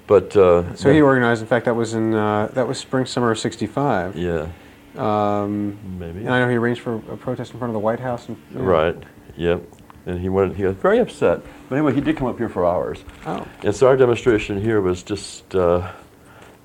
But 0.06 0.36
uh, 0.36 0.76
So 0.76 0.92
he 0.92 1.00
organized. 1.00 1.40
In 1.40 1.48
fact, 1.48 1.64
that 1.64 1.74
was 1.74 1.94
in 1.94 2.14
uh, 2.14 2.48
that 2.52 2.68
was 2.68 2.78
spring 2.78 3.04
summer 3.04 3.30
of 3.30 3.38
'65. 3.38 4.16
yeah, 4.16 4.48
Um, 4.96 5.78
maybe. 5.98 6.20
and 6.20 6.30
I 6.30 6.40
know 6.40 6.48
he 6.48 6.56
arranged 6.56 6.80
for 6.80 6.94
a 6.96 7.16
protest 7.16 7.52
in 7.52 7.58
front 7.58 7.70
of 7.70 7.74
the 7.74 7.80
White 7.80 8.00
House. 8.00 8.26
And. 8.28 8.38
Right. 8.54 8.96
Yep. 9.36 9.62
And 10.08 10.18
he 10.18 10.28
wanted. 10.30 10.56
He 10.56 10.64
was 10.64 10.74
very 10.76 10.98
upset. 10.98 11.42
But 11.68 11.76
anyway, 11.76 11.94
he 11.94 12.00
did 12.00 12.16
come 12.16 12.26
up 12.26 12.38
here 12.38 12.48
for 12.48 12.64
hours. 12.64 13.04
Oh. 13.26 13.46
And 13.62 13.74
so 13.74 13.86
our 13.86 13.96
demonstration 13.96 14.60
here 14.60 14.80
was 14.80 15.02
just 15.02 15.54
uh, 15.54 15.92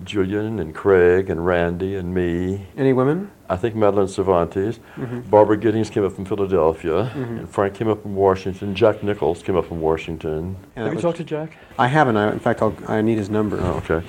Julian 0.06 0.60
and 0.60 0.74
Craig 0.74 1.30
and 1.30 1.46
Randy 1.46 1.96
and 1.96 2.14
me. 2.14 2.68
Any 2.78 2.94
women? 2.94 3.32
I 3.50 3.58
think 3.58 3.76
Madolin 3.76 4.10
Cervantes. 4.10 4.80
Mm-hmm. 4.96 5.30
Barbara 5.30 5.58
Gittings 5.58 5.90
came 5.90 6.06
up 6.06 6.14
from 6.14 6.24
Philadelphia. 6.24 7.12
And 7.16 7.50
Frank 7.50 7.76
came 7.76 7.90
up 7.90 8.02
from 8.02 8.16
Washington. 8.16 8.74
Jack 8.76 9.04
Nichols 9.04 9.44
came 9.44 9.58
up 9.58 9.66
from 9.66 9.82
Washington. 9.82 10.56
that 10.76 10.86
Have 10.86 10.94
you 10.94 11.02
talked 11.02 11.18
to 11.18 11.26
Jack? 11.26 11.58
I 11.78 11.88
haven't. 11.88 12.16
I, 12.16 12.32
in 12.32 12.40
fact, 12.40 12.62
I'll, 12.62 12.76
I 12.88 13.02
need 13.02 13.18
his 13.18 13.30
number. 13.30 13.60
Oh, 13.60 13.84
okay. 13.84 14.06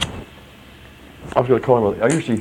I 1.34 1.40
was 1.40 1.48
going 1.48 1.60
to 1.60 1.66
call 1.66 1.92
him. 1.92 2.02
I 2.02 2.06
usually, 2.14 2.40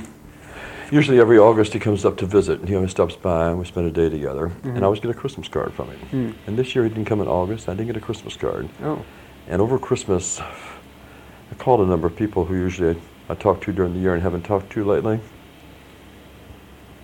usually 0.91 1.19
every 1.19 1.37
August 1.37 1.73
he 1.73 1.79
comes 1.79 2.05
up 2.05 2.17
to 2.17 2.25
visit, 2.25 2.59
and 2.59 2.69
he 2.69 2.75
always 2.75 2.91
stops 2.91 3.15
by, 3.15 3.49
and 3.49 3.59
we 3.59 3.65
spend 3.65 3.87
a 3.87 3.91
day 3.91 4.09
together. 4.09 4.45
And 4.45 4.61
mm-hmm. 4.61 4.77
I 4.77 4.81
always 4.83 4.99
get 4.99 5.11
a 5.11 5.13
Christmas 5.13 5.47
card 5.47 5.73
from 5.73 5.89
him. 5.89 5.99
Hmm. 6.09 6.31
And 6.47 6.57
this 6.57 6.75
year 6.75 6.83
he 6.83 6.89
didn't 6.89 7.05
come 7.05 7.21
in 7.21 7.27
August. 7.27 7.69
I 7.69 7.73
didn't 7.73 7.87
get 7.87 7.97
a 7.97 8.01
Christmas 8.01 8.35
card. 8.35 8.69
Oh. 8.81 9.03
And 9.47 9.61
over 9.61 9.77
Christmas, 9.77 10.39
I 10.39 11.55
called 11.57 11.81
a 11.81 11.85
number 11.85 12.07
of 12.07 12.15
people 12.15 12.45
who 12.45 12.55
usually 12.55 12.99
I 13.29 13.35
talk 13.35 13.61
to 13.61 13.71
during 13.71 13.93
the 13.93 13.99
year 13.99 14.13
and 14.13 14.21
haven't 14.21 14.43
talked 14.43 14.71
to 14.73 14.83
lately. 14.83 15.19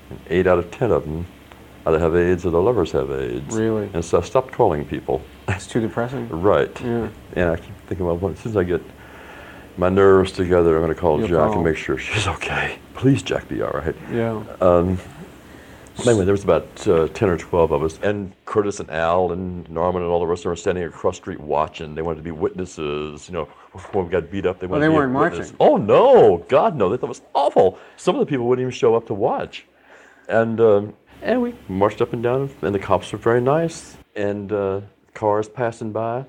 And 0.09 0.19
eight 0.29 0.47
out 0.47 0.59
of 0.59 0.71
ten 0.71 0.91
of 0.91 1.03
them 1.03 1.25
either 1.85 1.99
have 1.99 2.15
AIDS 2.15 2.45
or 2.45 2.51
their 2.51 2.61
lovers 2.61 2.91
have 2.91 3.11
AIDS. 3.11 3.55
Really? 3.55 3.89
And 3.93 4.03
so 4.03 4.19
I 4.19 4.21
stopped 4.21 4.51
calling 4.51 4.85
people. 4.85 5.21
It's 5.47 5.67
too 5.67 5.81
depressing. 5.81 6.29
right. 6.41 6.69
Yeah. 6.81 7.09
And 7.33 7.49
I 7.51 7.55
keep 7.57 7.75
thinking, 7.87 8.05
well, 8.05 8.31
as 8.31 8.39
soon 8.39 8.51
as 8.51 8.57
I 8.57 8.63
get 8.63 8.81
my 9.79 9.89
nerves 9.89 10.33
together, 10.33 10.75
I'm 10.75 10.83
going 10.83 10.93
to 10.93 10.99
call 10.99 11.19
You'll 11.19 11.29
Jack 11.29 11.37
call. 11.37 11.53
and 11.53 11.63
make 11.63 11.77
sure 11.77 11.97
she's 11.97 12.27
okay. 12.27 12.77
Please, 12.93 13.23
Jack, 13.23 13.47
be 13.47 13.61
all 13.61 13.71
right. 13.71 13.95
Yeah. 14.11 14.43
Um, 14.59 14.99
anyway, 16.05 16.25
there 16.25 16.33
was 16.33 16.43
about 16.43 16.85
uh, 16.85 17.07
10 17.07 17.29
or 17.29 17.37
12 17.37 17.71
of 17.71 17.83
us, 17.83 17.97
and 18.03 18.33
Curtis 18.45 18.81
and 18.81 18.89
Al 18.91 19.31
and 19.31 19.67
Norman 19.69 20.03
and 20.03 20.11
all 20.11 20.19
the 20.19 20.27
rest 20.27 20.41
of 20.41 20.43
them 20.43 20.51
were 20.51 20.55
standing 20.57 20.83
across 20.83 21.15
the 21.15 21.21
street 21.23 21.39
watching. 21.39 21.95
They 21.95 22.01
wanted 22.01 22.17
to 22.17 22.23
be 22.23 22.31
witnesses. 22.31 23.29
You 23.29 23.33
know, 23.33 23.49
before 23.71 24.03
we 24.03 24.09
got 24.09 24.29
beat 24.29 24.45
up, 24.45 24.59
they 24.59 24.67
wanted 24.67 24.81
they 24.81 24.87
to 24.87 24.91
be 24.91 24.95
a 24.95 24.99
weren't 24.99 25.13
marching. 25.13 25.55
Oh, 25.61 25.77
no. 25.77 26.45
God, 26.49 26.75
no. 26.75 26.89
They 26.89 26.97
thought 26.97 27.05
it 27.05 27.09
was 27.09 27.21
awful. 27.33 27.79
Some 27.95 28.15
of 28.15 28.19
the 28.19 28.25
people 28.25 28.47
wouldn't 28.47 28.63
even 28.63 28.77
show 28.77 28.95
up 28.95 29.07
to 29.07 29.13
watch. 29.13 29.65
And, 30.27 30.59
um, 30.59 30.93
and 31.21 31.41
we 31.41 31.55
marched 31.69 32.01
up 32.01 32.11
and 32.11 32.21
down, 32.21 32.49
and 32.61 32.75
the 32.75 32.79
cops 32.79 33.11
were 33.13 33.17
very 33.17 33.41
nice, 33.41 33.97
and 34.15 34.51
uh, 34.51 34.81
cars 35.13 35.47
passing 35.47 35.91
by. 35.93 36.25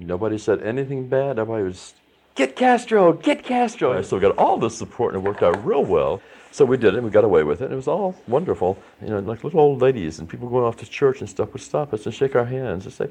Nobody 0.00 0.38
said 0.38 0.62
anything 0.62 1.08
bad. 1.08 1.38
Everybody 1.38 1.64
was, 1.64 1.94
get 2.34 2.56
Castro, 2.56 3.12
get 3.12 3.44
Castro. 3.44 3.92
And 3.92 4.04
so 4.04 4.16
we 4.16 4.22
got 4.22 4.36
all 4.38 4.58
this 4.58 4.76
support, 4.76 5.14
and 5.14 5.22
it 5.22 5.26
worked 5.28 5.42
out 5.42 5.64
real 5.64 5.84
well. 5.84 6.22
So 6.52 6.64
we 6.64 6.76
did 6.76 6.94
it, 6.94 6.96
and 6.96 7.04
we 7.04 7.10
got 7.10 7.24
away 7.24 7.44
with 7.44 7.60
it, 7.60 7.66
and 7.66 7.74
it 7.74 7.76
was 7.76 7.86
all 7.86 8.16
wonderful. 8.26 8.78
You 9.02 9.08
know, 9.08 9.18
like 9.20 9.44
little 9.44 9.60
old 9.60 9.82
ladies 9.82 10.18
and 10.18 10.28
people 10.28 10.48
going 10.48 10.64
off 10.64 10.76
to 10.78 10.86
church 10.86 11.20
and 11.20 11.28
stuff 11.28 11.52
would 11.52 11.62
stop 11.62 11.92
us 11.92 12.06
and 12.06 12.14
shake 12.14 12.34
our 12.34 12.46
hands 12.46 12.86
and 12.86 12.94
say, 12.94 13.08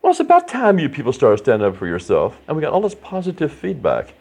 well, 0.00 0.12
it's 0.12 0.20
about 0.20 0.46
time 0.46 0.78
you 0.78 0.88
people 0.88 1.12
started 1.12 1.38
standing 1.38 1.68
up 1.68 1.76
for 1.76 1.86
yourself. 1.86 2.38
And 2.46 2.56
we 2.56 2.62
got 2.62 2.72
all 2.72 2.80
this 2.80 2.94
positive 2.94 3.52
feedback. 3.52 4.14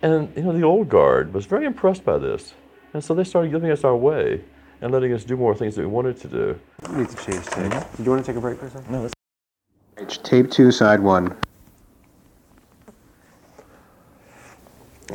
And, 0.00 0.34
you 0.34 0.42
know, 0.42 0.52
the 0.52 0.62
old 0.62 0.88
guard 0.88 1.34
was 1.34 1.44
very 1.44 1.66
impressed 1.66 2.04
by 2.04 2.18
this. 2.18 2.54
And 2.94 3.04
so 3.04 3.14
they 3.14 3.24
started 3.24 3.50
giving 3.50 3.70
us 3.70 3.84
our 3.84 3.96
way 3.96 4.42
and 4.80 4.90
letting 4.90 5.12
us 5.12 5.24
do 5.24 5.36
more 5.36 5.54
things 5.54 5.74
that 5.74 5.82
we 5.82 5.88
wanted 5.88 6.18
to 6.20 6.28
do. 6.28 6.60
I 6.82 6.96
need 6.96 7.08
to 7.10 7.16
change 7.16 7.44
tape. 7.46 7.70
Mm-hmm. 7.70 7.96
Do 7.96 8.02
you 8.04 8.10
want 8.10 8.24
to 8.24 8.32
take 8.32 8.38
a 8.38 8.40
break 8.40 8.58
for 8.58 8.66
a 8.66 8.70
second? 8.70 8.90
No, 8.90 9.02
that's 9.02 10.18
Tape 10.18 10.50
two, 10.50 10.70
side 10.70 11.00
one. 11.00 11.36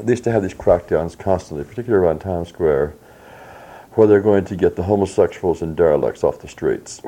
They 0.01 0.13
used 0.13 0.23
to 0.23 0.31
have 0.31 0.41
these 0.41 0.53
crackdowns 0.53 1.17
constantly, 1.17 1.63
particularly 1.63 2.03
around 2.05 2.19
Times 2.19 2.49
Square, 2.49 2.95
where 3.93 4.07
they're 4.07 4.21
going 4.21 4.45
to 4.45 4.55
get 4.55 4.75
the 4.75 4.83
homosexuals 4.83 5.61
and 5.61 5.75
derelicts 5.75 6.23
off 6.23 6.39
the 6.39 6.47
streets. 6.47 7.01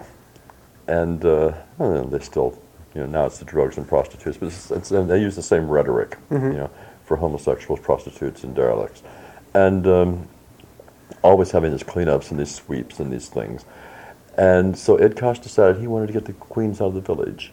And 0.88 1.26
uh, 1.26 1.54
they 1.80 2.20
still, 2.20 2.60
you 2.94 3.02
know, 3.02 3.08
now 3.08 3.26
it's 3.26 3.40
the 3.40 3.46
drugs 3.46 3.78
and 3.78 3.88
prostitutes, 3.88 4.38
but 4.38 4.48
it's, 4.48 4.70
it's, 4.70 4.92
and 4.92 5.10
they 5.10 5.20
use 5.20 5.36
the 5.36 5.42
same 5.42 5.68
rhetoric, 5.68 6.18
you 6.52 6.58
know, 6.58 6.70
for 7.04 7.18
homosexuals, 7.18 7.80
prostitutes, 7.80 8.44
and 8.44 8.56
derelicts. 8.56 9.02
And 9.56 9.88
um, 9.88 10.28
always 11.24 11.50
having 11.50 11.72
these 11.72 11.84
cleanups 11.84 12.30
and 12.30 12.40
these 12.40 12.54
sweeps 12.54 13.00
and 13.00 13.12
these 13.12 13.30
things. 13.30 13.66
And 14.38 14.78
so 14.78 14.98
Ed 14.98 15.16
Koch 15.16 15.42
decided 15.42 15.82
he 15.82 15.88
wanted 15.88 16.08
to 16.08 16.14
get 16.14 16.26
the 16.26 16.34
Queens 16.34 16.82
out 16.82 16.90
of 16.90 16.94
the 16.94 17.02
village. 17.02 17.52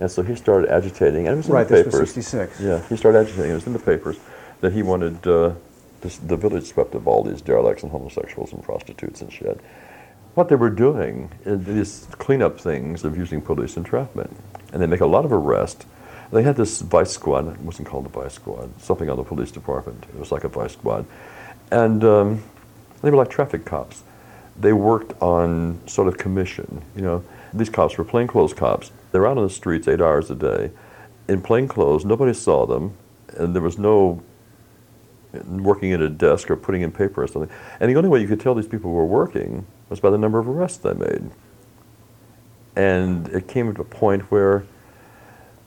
And 0.00 0.10
so 0.10 0.22
he 0.22 0.34
started 0.34 0.70
agitating, 0.70 1.26
and 1.26 1.34
it 1.34 1.36
was 1.38 1.46
in 1.46 1.54
Right, 1.54 1.66
the 1.66 1.82
this 1.82 1.86
was 1.86 2.12
66. 2.12 2.60
Yeah, 2.60 2.86
he 2.88 2.96
started 2.96 3.18
agitating. 3.20 3.50
It 3.50 3.54
was 3.54 3.66
in 3.66 3.72
the 3.72 3.78
papers 3.78 4.18
that 4.60 4.72
he 4.72 4.82
wanted 4.82 5.26
uh, 5.26 5.52
this, 6.00 6.18
the 6.18 6.36
village 6.36 6.64
swept 6.64 6.94
of 6.94 7.08
all 7.08 7.22
these 7.22 7.40
derelicts 7.40 7.82
and 7.82 7.92
homosexuals 7.92 8.52
and 8.52 8.62
prostitutes 8.62 9.20
and 9.20 9.32
shit. 9.32 9.60
What 10.34 10.48
they 10.48 10.54
were 10.54 10.70
doing 10.70 11.30
is 11.44 11.64
these 11.64 12.06
cleanup 12.12 12.60
things 12.60 13.04
of 13.04 13.16
using 13.16 13.40
police 13.40 13.76
entrapment, 13.76 14.36
and 14.72 14.80
they 14.80 14.86
make 14.86 15.00
a 15.00 15.06
lot 15.06 15.24
of 15.24 15.32
arrests. 15.32 15.84
They 16.30 16.42
had 16.42 16.56
this 16.56 16.80
vice 16.80 17.10
squad. 17.10 17.48
It 17.48 17.60
wasn't 17.60 17.88
called 17.88 18.04
the 18.04 18.10
vice 18.10 18.34
squad. 18.34 18.80
Something 18.80 19.10
on 19.10 19.16
the 19.16 19.24
police 19.24 19.50
department. 19.50 20.04
It 20.08 20.18
was 20.18 20.30
like 20.30 20.44
a 20.44 20.48
vice 20.48 20.72
squad, 20.72 21.06
and 21.70 22.04
um, 22.04 22.42
they 23.02 23.10
were 23.10 23.16
like 23.16 23.30
traffic 23.30 23.64
cops. 23.64 24.02
They 24.60 24.72
worked 24.72 25.20
on 25.22 25.80
sort 25.86 26.08
of 26.08 26.18
commission. 26.18 26.82
You 26.94 27.02
know, 27.02 27.24
these 27.52 27.70
cops 27.70 27.96
were 27.96 28.04
plainclothes 28.04 28.54
cops. 28.54 28.92
They 29.10 29.18
were 29.18 29.26
out 29.26 29.38
on 29.38 29.44
the 29.44 29.50
streets 29.50 29.88
eight 29.88 30.00
hours 30.00 30.30
a 30.30 30.34
day, 30.34 30.70
in 31.28 31.40
plain 31.42 31.66
clothes. 31.66 32.04
Nobody 32.04 32.34
saw 32.34 32.66
them, 32.66 32.94
and 33.36 33.54
there 33.54 33.62
was 33.62 33.78
no 33.78 34.22
working 35.46 35.92
at 35.92 36.00
a 36.00 36.08
desk 36.08 36.50
or 36.50 36.56
putting 36.56 36.82
in 36.82 36.92
paper 36.92 37.22
or 37.22 37.26
something. 37.26 37.50
And 37.80 37.90
the 37.90 37.96
only 37.96 38.08
way 38.08 38.20
you 38.20 38.28
could 38.28 38.40
tell 38.40 38.54
these 38.54 38.66
people 38.66 38.92
were 38.92 39.04
working 39.04 39.66
was 39.88 40.00
by 40.00 40.10
the 40.10 40.18
number 40.18 40.38
of 40.38 40.48
arrests 40.48 40.78
they 40.78 40.94
made. 40.94 41.30
And 42.76 43.28
it 43.28 43.48
came 43.48 43.74
to 43.74 43.80
a 43.80 43.84
point 43.84 44.30
where 44.30 44.64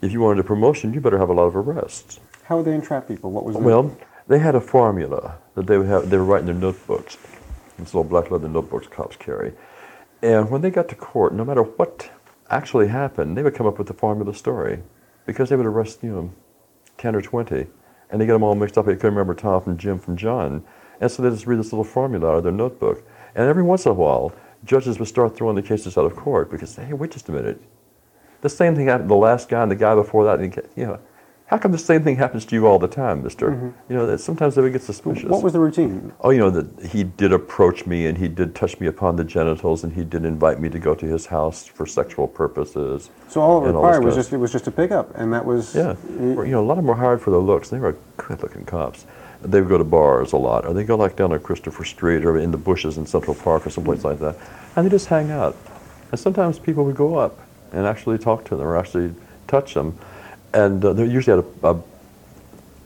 if 0.00 0.12
you 0.12 0.20
wanted 0.20 0.40
a 0.40 0.44
promotion, 0.44 0.92
you 0.94 1.00
better 1.00 1.18
have 1.18 1.28
a 1.28 1.32
lot 1.32 1.44
of 1.44 1.56
arrests. 1.56 2.18
How 2.44 2.56
would 2.56 2.66
they 2.66 2.74
entrap 2.74 3.06
people? 3.06 3.30
What 3.30 3.44
was 3.44 3.56
Well, 3.56 3.96
they 4.26 4.38
had 4.38 4.54
a 4.54 4.60
formula 4.60 5.38
that 5.54 5.66
they 5.66 5.78
would 5.78 5.86
have. 5.86 6.10
They 6.10 6.18
would 6.18 6.28
write 6.28 6.40
in 6.40 6.46
their 6.46 6.54
notebooks. 6.54 7.16
These 7.78 7.94
little 7.94 8.04
black 8.04 8.30
leather 8.30 8.48
notebooks 8.48 8.86
cops 8.88 9.16
carry. 9.16 9.52
And 10.22 10.50
when 10.50 10.60
they 10.60 10.70
got 10.70 10.88
to 10.88 10.94
court, 10.94 11.34
no 11.34 11.44
matter 11.44 11.62
what 11.62 12.10
actually 12.50 12.88
happened, 12.88 13.36
they 13.36 13.42
would 13.42 13.54
come 13.54 13.66
up 13.66 13.78
with 13.78 13.88
the 13.88 13.94
formula 13.94 14.34
story, 14.34 14.82
because 15.26 15.48
they 15.48 15.56
would 15.56 15.66
arrest 15.66 16.02
you 16.02 16.10
know 16.10 16.32
ten 16.98 17.14
or 17.14 17.22
twenty, 17.22 17.66
and 18.12 18.20
they 18.20 18.26
get 18.26 18.34
them 18.34 18.44
all 18.44 18.54
mixed 18.54 18.78
up. 18.78 18.86
They 18.86 18.94
couldn't 18.94 19.14
remember 19.14 19.34
Tom 19.34 19.60
from 19.60 19.76
Jim 19.76 19.98
from 19.98 20.16
John, 20.16 20.62
and 21.00 21.10
so 21.10 21.22
they 21.22 21.30
just 21.30 21.46
read 21.46 21.58
this 21.58 21.72
little 21.72 21.82
formula 21.82 22.30
out 22.30 22.36
of 22.36 22.42
their 22.44 22.52
notebook. 22.52 23.02
And 23.34 23.48
every 23.48 23.62
once 23.64 23.86
in 23.86 23.90
a 23.90 23.94
while, 23.94 24.32
judges 24.64 25.00
would 25.00 25.08
start 25.08 25.34
throwing 25.34 25.56
the 25.56 25.62
cases 25.62 25.98
out 25.98 26.04
of 26.04 26.14
court 26.14 26.50
because 26.50 26.76
hey, 26.76 26.92
wait 26.92 27.10
just 27.10 27.28
a 27.28 27.32
minute, 27.32 27.60
the 28.42 28.48
same 28.48 28.76
thing 28.76 28.86
happened 28.86 29.08
to 29.08 29.14
the 29.14 29.16
last 29.16 29.48
guy 29.48 29.62
and 29.62 29.70
the 29.70 29.76
guy 29.76 29.94
before 29.94 30.24
that. 30.24 30.38
And, 30.38 30.54
you 30.76 30.86
know, 30.86 31.00
how 31.52 31.58
come 31.58 31.70
the 31.70 31.76
same 31.76 32.02
thing 32.02 32.16
happens 32.16 32.46
to 32.46 32.56
you 32.56 32.66
all 32.66 32.78
the 32.78 32.88
time, 32.88 33.22
Mister? 33.22 33.50
Mm-hmm. 33.50 33.92
You 33.92 33.96
know, 33.98 34.06
that 34.06 34.20
sometimes 34.20 34.54
they 34.54 34.62
would 34.62 34.72
get 34.72 34.80
suspicious. 34.80 35.28
What 35.28 35.42
was 35.42 35.52
the 35.52 35.60
routine? 35.60 36.10
Oh, 36.22 36.30
you 36.30 36.38
know 36.38 36.48
that 36.48 36.86
he 36.86 37.04
did 37.04 37.30
approach 37.30 37.84
me 37.84 38.06
and 38.06 38.16
he 38.16 38.26
did 38.26 38.54
touch 38.54 38.80
me 38.80 38.86
upon 38.86 39.16
the 39.16 39.24
genitals 39.24 39.84
and 39.84 39.92
he 39.92 40.02
did 40.02 40.24
invite 40.24 40.60
me 40.60 40.70
to 40.70 40.78
go 40.78 40.94
to 40.94 41.04
his 41.04 41.26
house 41.26 41.66
for 41.66 41.84
sexual 41.84 42.26
purposes. 42.26 43.10
So 43.28 43.42
all 43.42 43.62
it 43.62 43.68
and 43.68 43.76
all 43.76 43.82
required 43.82 44.02
was 44.02 44.14
just 44.14 44.32
it 44.32 44.38
was 44.38 44.50
just 44.50 44.66
a 44.66 44.70
pickup, 44.70 45.14
and 45.14 45.30
that 45.34 45.44
was 45.44 45.74
Yeah, 45.74 45.94
you 46.18 46.46
know, 46.46 46.60
a 46.60 46.64
lot 46.64 46.72
of 46.72 46.78
them 46.78 46.86
were 46.86 46.94
hired 46.94 47.20
for 47.20 47.30
their 47.30 47.40
looks. 47.40 47.68
They 47.68 47.80
were 47.80 47.98
good-looking 48.16 48.64
cops. 48.64 49.04
They 49.42 49.60
would 49.60 49.68
go 49.68 49.76
to 49.76 49.84
bars 49.84 50.32
a 50.32 50.38
lot, 50.38 50.64
or 50.64 50.72
they 50.72 50.84
go 50.84 50.96
like 50.96 51.16
down 51.16 51.34
on 51.34 51.40
Christopher 51.40 51.84
Street 51.84 52.24
or 52.24 52.38
in 52.38 52.50
the 52.50 52.56
bushes 52.56 52.96
in 52.96 53.04
Central 53.04 53.34
Park 53.34 53.66
or 53.66 53.70
someplace 53.70 54.04
like 54.04 54.20
that, 54.20 54.36
and 54.74 54.86
they 54.86 54.90
just 54.90 55.08
hang 55.08 55.30
out. 55.30 55.54
And 56.12 56.18
sometimes 56.18 56.58
people 56.58 56.86
would 56.86 56.96
go 56.96 57.16
up 57.16 57.40
and 57.72 57.86
actually 57.86 58.16
talk 58.16 58.46
to 58.46 58.56
them 58.56 58.66
or 58.66 58.78
actually 58.78 59.14
touch 59.48 59.74
them. 59.74 59.98
And 60.54 60.84
uh, 60.84 60.92
they 60.92 61.06
usually 61.06 61.42
had 61.42 61.44
a, 61.62 61.68
a, 61.68 61.74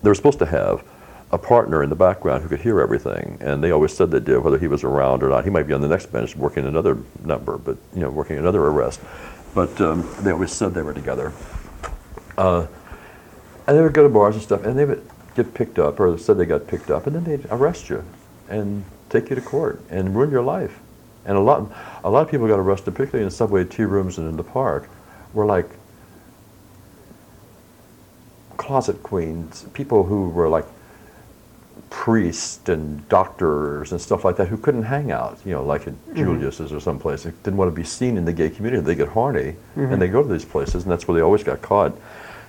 they 0.02 0.08
were 0.08 0.14
supposed 0.14 0.38
to 0.40 0.46
have 0.46 0.84
a 1.32 1.38
partner 1.38 1.82
in 1.82 1.90
the 1.90 1.96
background 1.96 2.42
who 2.42 2.48
could 2.48 2.60
hear 2.60 2.80
everything, 2.80 3.38
and 3.40 3.62
they 3.62 3.72
always 3.72 3.92
said 3.92 4.10
they 4.10 4.20
did, 4.20 4.38
whether 4.38 4.58
he 4.58 4.68
was 4.68 4.84
around 4.84 5.22
or 5.22 5.28
not. 5.28 5.44
He 5.44 5.50
might 5.50 5.66
be 5.66 5.72
on 5.72 5.80
the 5.80 5.88
next 5.88 6.06
bench 6.12 6.36
working 6.36 6.66
another 6.66 6.98
number, 7.24 7.58
but 7.58 7.76
you 7.94 8.00
know, 8.00 8.10
working 8.10 8.38
another 8.38 8.62
arrest. 8.62 9.00
But 9.54 9.80
um, 9.80 10.08
they 10.20 10.30
always 10.30 10.52
said 10.52 10.74
they 10.74 10.82
were 10.82 10.94
together. 10.94 11.32
Uh, 12.38 12.66
and 13.66 13.76
they 13.76 13.82
would 13.82 13.94
go 13.94 14.04
to 14.04 14.08
bars 14.08 14.36
and 14.36 14.44
stuff, 14.44 14.64
and 14.64 14.78
they 14.78 14.84
would 14.84 15.04
get 15.34 15.52
picked 15.52 15.78
up, 15.78 15.98
or 15.98 16.16
said 16.18 16.38
they 16.38 16.46
got 16.46 16.66
picked 16.68 16.90
up, 16.90 17.06
and 17.06 17.16
then 17.16 17.24
they'd 17.24 17.46
arrest 17.50 17.88
you 17.88 18.04
and 18.48 18.84
take 19.08 19.28
you 19.28 19.36
to 19.36 19.42
court 19.42 19.82
and 19.90 20.14
ruin 20.14 20.30
your 20.30 20.42
life. 20.42 20.78
And 21.24 21.36
a 21.36 21.40
lot, 21.40 21.72
a 22.04 22.10
lot 22.10 22.20
of 22.20 22.30
people 22.30 22.46
got 22.46 22.60
arrested, 22.60 22.94
particularly 22.94 23.24
in 23.24 23.30
subway 23.30 23.64
tea 23.64 23.84
rooms 23.84 24.18
and 24.18 24.28
in 24.28 24.36
the 24.36 24.44
park, 24.44 24.88
were 25.32 25.44
like 25.44 25.68
closet 28.56 29.02
queens, 29.02 29.66
people 29.72 30.04
who 30.04 30.28
were 30.30 30.48
like 30.48 30.66
priests 31.90 32.68
and 32.68 33.08
doctors 33.08 33.92
and 33.92 34.00
stuff 34.00 34.24
like 34.24 34.36
that 34.36 34.48
who 34.48 34.56
couldn't 34.56 34.82
hang 34.82 35.10
out, 35.10 35.38
you 35.44 35.52
know, 35.52 35.64
like 35.64 35.86
at 35.86 35.94
mm-hmm. 35.94 36.16
Julius's 36.16 36.72
or 36.72 36.80
someplace. 36.80 37.22
They 37.22 37.30
didn't 37.30 37.56
want 37.56 37.70
to 37.70 37.74
be 37.74 37.84
seen 37.84 38.16
in 38.16 38.24
the 38.24 38.32
gay 38.32 38.50
community. 38.50 38.82
They 38.82 38.94
get 38.94 39.08
horny 39.08 39.56
mm-hmm. 39.76 39.92
and 39.92 40.02
they 40.02 40.08
go 40.08 40.22
to 40.22 40.28
these 40.28 40.44
places, 40.44 40.82
and 40.82 40.92
that's 40.92 41.06
where 41.06 41.14
they 41.14 41.22
always 41.22 41.44
got 41.44 41.62
caught. 41.62 41.96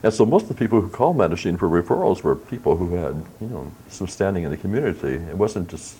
And 0.03 0.13
so 0.13 0.25
most 0.25 0.43
of 0.43 0.49
the 0.49 0.55
people 0.55 0.81
who 0.81 0.89
called 0.89 1.17
Mattachine 1.17 1.57
for 1.57 1.67
referrals 1.67 2.23
were 2.23 2.35
people 2.35 2.77
who 2.77 2.95
had, 2.95 3.15
you 3.41 3.47
know, 3.47 3.71
some 3.89 4.07
standing 4.07 4.43
in 4.43 4.51
the 4.51 4.57
community. 4.57 5.15
It 5.15 5.37
wasn't 5.37 5.69
just 5.69 5.97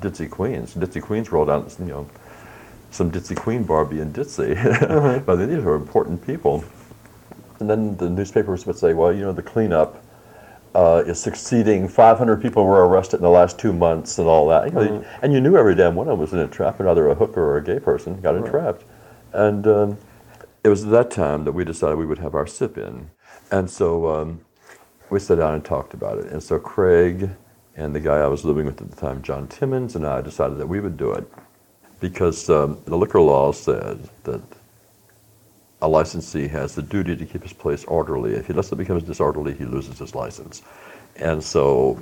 ditzy 0.00 0.28
queens. 0.28 0.74
Ditzy 0.74 1.00
queens 1.00 1.30
rolled 1.30 1.50
out, 1.50 1.74
you 1.78 1.86
know, 1.86 2.08
some 2.90 3.10
ditzy 3.10 3.36
queen 3.36 3.64
Barbie 3.64 4.00
and 4.00 4.14
ditzy. 4.14 4.56
Mm-hmm. 4.56 5.24
but 5.26 5.36
these 5.36 5.58
are 5.58 5.74
important 5.74 6.26
people. 6.26 6.64
And 7.64 7.70
then 7.70 7.96
the 7.96 8.10
newspapers 8.10 8.66
would 8.66 8.76
say, 8.76 8.92
well, 8.92 9.10
you 9.10 9.22
know, 9.22 9.32
the 9.32 9.42
cleanup 9.42 10.04
uh, 10.74 11.02
is 11.06 11.18
succeeding. 11.18 11.88
500 11.88 12.42
people 12.42 12.66
were 12.66 12.86
arrested 12.86 13.16
in 13.16 13.22
the 13.22 13.30
last 13.30 13.58
two 13.58 13.72
months 13.72 14.18
and 14.18 14.28
all 14.28 14.46
that. 14.48 14.66
You 14.66 14.72
know, 14.72 14.80
mm-hmm. 14.80 15.24
And 15.24 15.32
you 15.32 15.40
knew 15.40 15.56
every 15.56 15.74
damn 15.74 15.94
one 15.94 16.08
of 16.08 16.12
them 16.12 16.20
was 16.20 16.34
in 16.34 16.40
a 16.40 16.46
trap, 16.46 16.78
either 16.78 17.08
a 17.08 17.14
hooker 17.14 17.42
or 17.42 17.56
a 17.56 17.64
gay 17.64 17.78
person 17.78 18.20
got 18.20 18.34
entrapped. 18.36 18.84
And 19.32 19.66
um, 19.66 19.98
it 20.62 20.68
was 20.68 20.84
at 20.84 20.90
that 20.90 21.10
time 21.10 21.44
that 21.44 21.52
we 21.52 21.64
decided 21.64 21.96
we 21.96 22.04
would 22.04 22.18
have 22.18 22.34
our 22.34 22.46
sip 22.46 22.76
in. 22.76 23.08
And 23.50 23.70
so 23.70 24.08
um, 24.14 24.40
we 25.08 25.18
sat 25.20 25.38
down 25.38 25.54
and 25.54 25.64
talked 25.64 25.94
about 25.94 26.18
it. 26.18 26.26
And 26.26 26.42
so 26.42 26.58
Craig 26.58 27.30
and 27.76 27.94
the 27.94 28.00
guy 28.00 28.18
I 28.18 28.26
was 28.26 28.44
living 28.44 28.66
with 28.66 28.82
at 28.82 28.90
the 28.90 28.96
time, 28.96 29.22
John 29.22 29.48
Timmons, 29.48 29.96
and 29.96 30.06
I 30.06 30.20
decided 30.20 30.58
that 30.58 30.66
we 30.66 30.80
would 30.80 30.98
do 30.98 31.12
it 31.12 31.26
because 31.98 32.50
um, 32.50 32.82
the 32.84 32.96
liquor 32.96 33.22
law 33.22 33.52
said 33.52 34.06
that 34.24 34.42
a 35.82 35.88
licensee 35.88 36.48
has 36.48 36.74
the 36.74 36.82
duty 36.82 37.16
to 37.16 37.26
keep 37.26 37.42
his 37.42 37.52
place 37.52 37.84
orderly. 37.84 38.34
If 38.34 38.46
he 38.46 38.52
lets 38.52 38.72
it 38.72 38.76
become 38.76 38.98
disorderly, 39.00 39.54
he 39.54 39.64
loses 39.64 39.98
his 39.98 40.14
license. 40.14 40.62
And 41.16 41.42
so 41.42 42.00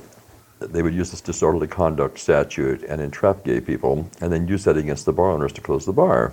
they 0.61 0.83
would 0.83 0.95
use 0.95 1.11
this 1.11 1.21
disorderly 1.21 1.67
conduct 1.67 2.19
statute 2.19 2.83
and 2.85 3.01
entrap 3.01 3.45
gay 3.45 3.61
people 3.61 4.09
and 4.21 4.33
then 4.33 4.47
use 4.47 4.65
that 4.65 4.77
against 4.77 5.07
the 5.07 5.13
bar 5.13 5.31
owners 5.31 5.53
to 5.55 5.61
close 5.61 5.85
the 5.85 5.93
bar. 5.93 6.33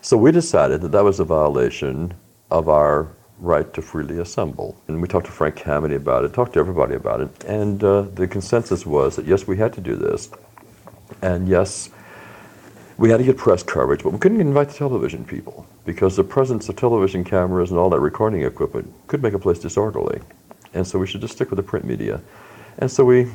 So 0.00 0.16
we 0.16 0.30
decided 0.30 0.80
that 0.82 0.92
that 0.92 1.04
was 1.04 1.18
a 1.18 1.24
violation 1.24 2.14
of 2.50 2.68
our 2.68 3.08
right 3.40 3.72
to 3.74 3.82
freely 3.82 4.18
assemble. 4.18 4.80
And 4.88 5.00
we 5.00 5.08
talked 5.08 5.26
to 5.26 5.32
Frank 5.32 5.56
Kameny 5.56 5.96
about 5.96 6.24
it, 6.24 6.32
talked 6.32 6.54
to 6.54 6.60
everybody 6.60 6.94
about 6.94 7.20
it, 7.20 7.44
and 7.44 7.82
uh, 7.82 8.02
the 8.02 8.26
consensus 8.26 8.86
was 8.86 9.16
that 9.16 9.26
yes, 9.26 9.46
we 9.46 9.56
had 9.56 9.72
to 9.74 9.80
do 9.80 9.96
this, 9.96 10.30
and 11.22 11.48
yes, 11.48 11.90
we 12.98 13.08
had 13.10 13.18
to 13.18 13.24
get 13.24 13.36
press 13.36 13.62
coverage, 13.62 14.02
but 14.02 14.12
we 14.12 14.18
couldn't 14.18 14.40
invite 14.40 14.68
the 14.68 14.74
television 14.74 15.24
people 15.24 15.64
because 15.84 16.16
the 16.16 16.24
presence 16.24 16.68
of 16.68 16.74
television 16.74 17.22
cameras 17.22 17.70
and 17.70 17.78
all 17.78 17.88
that 17.90 18.00
recording 18.00 18.42
equipment 18.42 18.92
could 19.06 19.22
make 19.22 19.34
a 19.34 19.38
place 19.38 19.60
disorderly. 19.60 20.20
And 20.74 20.86
so 20.86 20.98
we 20.98 21.06
should 21.06 21.20
just 21.20 21.34
stick 21.34 21.50
with 21.50 21.58
the 21.58 21.62
print 21.62 21.86
media. 21.86 22.20
And 22.78 22.90
so 22.90 23.04
we 23.04 23.30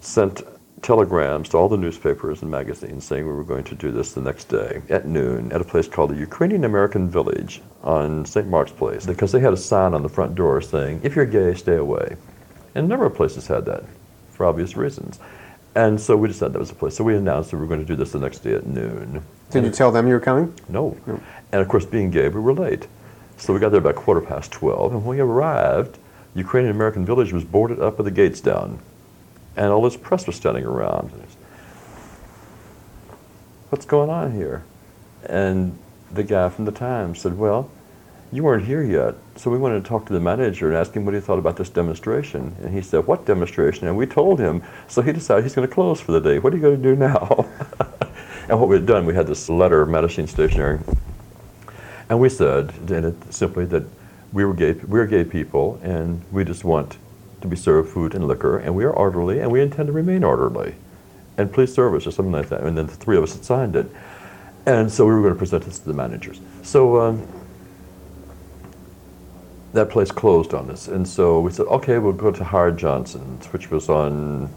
sent 0.00 0.42
telegrams 0.82 1.48
to 1.50 1.56
all 1.58 1.68
the 1.68 1.76
newspapers 1.76 2.42
and 2.42 2.50
magazines 2.50 3.04
saying 3.04 3.26
we 3.26 3.32
were 3.32 3.44
going 3.44 3.64
to 3.64 3.74
do 3.74 3.90
this 3.90 4.12
the 4.14 4.20
next 4.20 4.44
day 4.44 4.80
at 4.88 5.06
noon 5.06 5.52
at 5.52 5.60
a 5.60 5.64
place 5.64 5.88
called 5.88 6.10
the 6.10 6.16
Ukrainian 6.16 6.64
American 6.64 7.10
Village 7.10 7.60
on 7.82 8.24
St. 8.24 8.48
Mark's 8.48 8.72
Place 8.72 9.04
because 9.04 9.32
they 9.32 9.40
had 9.40 9.52
a 9.52 9.58
sign 9.58 9.94
on 9.94 10.02
the 10.02 10.08
front 10.08 10.36
door 10.36 10.60
saying, 10.60 11.00
if 11.02 11.16
you're 11.16 11.26
gay, 11.26 11.54
stay 11.54 11.76
away. 11.76 12.16
And 12.76 12.86
a 12.86 12.88
number 12.88 13.04
of 13.04 13.14
places 13.14 13.48
had 13.48 13.66
that 13.66 13.84
for 14.30 14.46
obvious 14.46 14.76
reasons. 14.76 15.18
And 15.74 16.00
so 16.00 16.16
we 16.16 16.28
decided 16.28 16.54
that 16.54 16.58
was 16.58 16.70
the 16.70 16.74
place. 16.74 16.96
So 16.96 17.04
we 17.04 17.16
announced 17.16 17.50
that 17.50 17.56
we 17.56 17.62
were 17.62 17.68
going 17.68 17.80
to 17.80 17.86
do 17.86 17.96
this 17.96 18.12
the 18.12 18.18
next 18.18 18.40
day 18.40 18.54
at 18.54 18.66
noon. 18.66 19.22
Did 19.50 19.64
you 19.64 19.70
tell 19.70 19.92
them 19.92 20.06
you 20.06 20.14
were 20.14 20.20
coming? 20.20 20.54
No. 20.68 20.96
no. 21.06 21.20
And 21.52 21.60
of 21.60 21.68
course, 21.68 21.84
being 21.84 22.10
gay, 22.10 22.28
we 22.28 22.40
were 22.40 22.52
late. 22.52 22.86
So 23.36 23.52
we 23.52 23.60
got 23.60 23.70
there 23.70 23.80
about 23.80 23.94
quarter 23.94 24.20
past 24.20 24.52
12. 24.52 24.92
And 24.92 25.04
when 25.04 25.16
we 25.16 25.20
arrived, 25.20 25.98
Ukrainian 26.34 26.74
American 26.74 27.04
Village 27.04 27.32
was 27.32 27.44
boarded 27.44 27.80
up 27.80 27.98
with 27.98 28.04
the 28.04 28.10
gates 28.10 28.40
down 28.40 28.80
and 29.56 29.66
all 29.66 29.82
this 29.82 29.96
press 29.96 30.26
was 30.26 30.36
standing 30.36 30.64
around. 30.64 31.10
What's 33.70 33.84
going 33.84 34.10
on 34.10 34.32
here? 34.32 34.64
And 35.26 35.78
the 36.10 36.24
guy 36.24 36.48
from 36.48 36.64
the 36.64 36.72
Times 36.72 37.20
said, 37.20 37.36
Well, 37.36 37.70
you 38.32 38.44
weren't 38.44 38.64
here 38.64 38.82
yet, 38.82 39.16
so 39.36 39.50
we 39.50 39.58
wanted 39.58 39.82
to 39.82 39.88
talk 39.88 40.06
to 40.06 40.12
the 40.12 40.20
manager 40.20 40.68
and 40.68 40.76
ask 40.76 40.94
him 40.94 41.04
what 41.04 41.14
he 41.14 41.20
thought 41.20 41.38
about 41.38 41.56
this 41.56 41.68
demonstration. 41.68 42.54
And 42.62 42.72
he 42.72 42.80
said, 42.80 43.06
What 43.06 43.26
demonstration? 43.26 43.88
And 43.88 43.96
we 43.96 44.06
told 44.06 44.38
him. 44.38 44.62
So 44.86 45.02
he 45.02 45.12
decided 45.12 45.44
he's 45.44 45.54
going 45.54 45.66
to 45.66 45.74
close 45.74 46.00
for 46.00 46.12
the 46.12 46.20
day. 46.20 46.38
What 46.38 46.52
are 46.52 46.56
you 46.56 46.62
going 46.62 46.80
to 46.80 46.82
do 46.82 46.94
now? 46.94 47.48
and 48.48 48.60
what 48.60 48.68
we 48.68 48.76
had 48.76 48.86
done, 48.86 49.04
we 49.04 49.14
had 49.14 49.26
this 49.26 49.48
letter, 49.48 49.84
Mattachine 49.84 50.28
Stationery, 50.28 50.78
and 52.08 52.20
we 52.20 52.28
said 52.28 52.72
simply 53.30 53.64
that 53.66 53.84
we 54.32 54.44
were 54.44 54.54
gay, 54.54 54.72
we 54.72 55.00
are 55.00 55.06
gay 55.06 55.24
people, 55.24 55.80
and 55.82 56.22
we 56.30 56.44
just 56.44 56.64
want 56.64 56.98
to 57.40 57.48
be 57.48 57.56
served 57.56 57.90
food 57.90 58.14
and 58.14 58.28
liquor, 58.28 58.58
and 58.58 58.74
we 58.74 58.84
are 58.84 58.92
orderly, 58.92 59.40
and 59.40 59.50
we 59.50 59.60
intend 59.60 59.88
to 59.88 59.92
remain 59.92 60.22
orderly. 60.22 60.74
And 61.36 61.52
please 61.52 61.72
serve 61.74 61.94
us, 61.94 62.06
or 62.06 62.10
something 62.10 62.32
like 62.32 62.48
that. 62.50 62.62
And 62.62 62.76
then 62.76 62.86
the 62.86 62.94
three 62.94 63.16
of 63.16 63.24
us 63.24 63.32
had 63.32 63.44
signed 63.44 63.74
it. 63.74 63.90
And 64.66 64.92
so 64.92 65.06
we 65.06 65.14
were 65.14 65.22
going 65.22 65.32
to 65.32 65.38
present 65.38 65.64
this 65.64 65.78
to 65.78 65.86
the 65.86 65.94
managers. 65.94 66.40
So 66.62 67.00
um, 67.00 67.26
that 69.72 69.90
place 69.90 70.10
closed 70.10 70.54
on 70.54 70.70
us. 70.70 70.88
And 70.88 71.06
so 71.06 71.40
we 71.40 71.52
said, 71.52 71.66
okay, 71.66 71.98
we'll 71.98 72.12
go 72.12 72.30
to 72.30 72.44
Howard 72.44 72.76
Johnson's, 72.76 73.46
which 73.46 73.70
was 73.70 73.88
on 73.88 74.48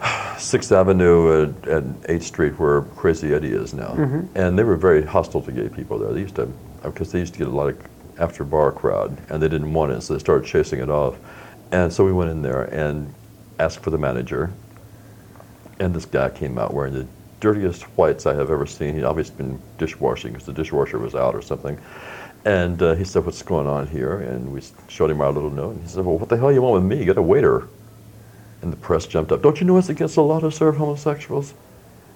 6th 0.00 0.72
Avenue 0.72 1.42
and, 1.42 1.66
at 1.66 1.84
8th 2.02 2.22
Street, 2.22 2.58
where 2.58 2.82
Crazy 2.82 3.34
Eddie 3.34 3.52
is 3.52 3.72
now. 3.74 3.90
Mm-hmm. 3.90 4.36
And 4.36 4.58
they 4.58 4.64
were 4.64 4.76
very 4.76 5.04
hostile 5.04 5.42
to 5.42 5.52
gay 5.52 5.68
people 5.68 5.98
there. 5.98 6.12
They 6.12 6.20
used 6.20 6.36
to, 6.36 6.46
because 6.82 7.12
they 7.12 7.20
used 7.20 7.32
to 7.34 7.38
get 7.38 7.48
a 7.48 7.52
lot 7.52 7.68
of 7.68 7.78
after 8.18 8.44
bar 8.44 8.70
crowd, 8.70 9.16
and 9.30 9.42
they 9.42 9.48
didn't 9.48 9.72
want 9.72 9.92
it, 9.92 10.02
so 10.02 10.12
they 10.12 10.20
started 10.20 10.46
chasing 10.46 10.80
it 10.80 10.90
off. 10.90 11.16
And 11.72 11.90
so 11.90 12.04
we 12.04 12.12
went 12.12 12.30
in 12.30 12.42
there 12.42 12.64
and 12.64 13.14
asked 13.58 13.80
for 13.80 13.90
the 13.90 13.98
manager. 13.98 14.52
And 15.78 15.94
this 15.94 16.04
guy 16.04 16.28
came 16.28 16.58
out 16.58 16.74
wearing 16.74 16.92
the 16.92 17.06
dirtiest 17.40 17.84
whites 17.96 18.26
I 18.26 18.34
have 18.34 18.50
ever 18.50 18.66
seen. 18.66 18.94
He'd 18.94 19.04
obviously 19.04 19.36
been 19.36 19.62
dishwashing 19.78 20.32
because 20.32 20.44
the 20.44 20.52
dishwasher 20.52 20.98
was 20.98 21.14
out 21.14 21.34
or 21.34 21.40
something. 21.40 21.78
And 22.44 22.82
uh, 22.82 22.94
he 22.94 23.04
said, 23.04 23.24
What's 23.24 23.42
going 23.42 23.66
on 23.66 23.86
here? 23.86 24.20
And 24.20 24.52
we 24.52 24.62
showed 24.88 25.10
him 25.10 25.20
our 25.20 25.32
little 25.32 25.50
note. 25.50 25.72
And 25.72 25.82
he 25.82 25.88
said, 25.88 26.04
Well, 26.04 26.18
what 26.18 26.28
the 26.28 26.36
hell 26.36 26.52
you 26.52 26.62
want 26.62 26.82
with 26.82 26.98
me? 26.98 27.04
Get 27.04 27.18
a 27.18 27.22
waiter. 27.22 27.68
And 28.62 28.72
the 28.72 28.76
press 28.76 29.06
jumped 29.06 29.32
up. 29.32 29.42
Don't 29.42 29.60
you 29.60 29.66
know 29.66 29.78
it's 29.78 29.88
against 29.88 30.14
the 30.14 30.22
law 30.22 30.40
to 30.40 30.50
serve 30.50 30.76
homosexuals? 30.76 31.54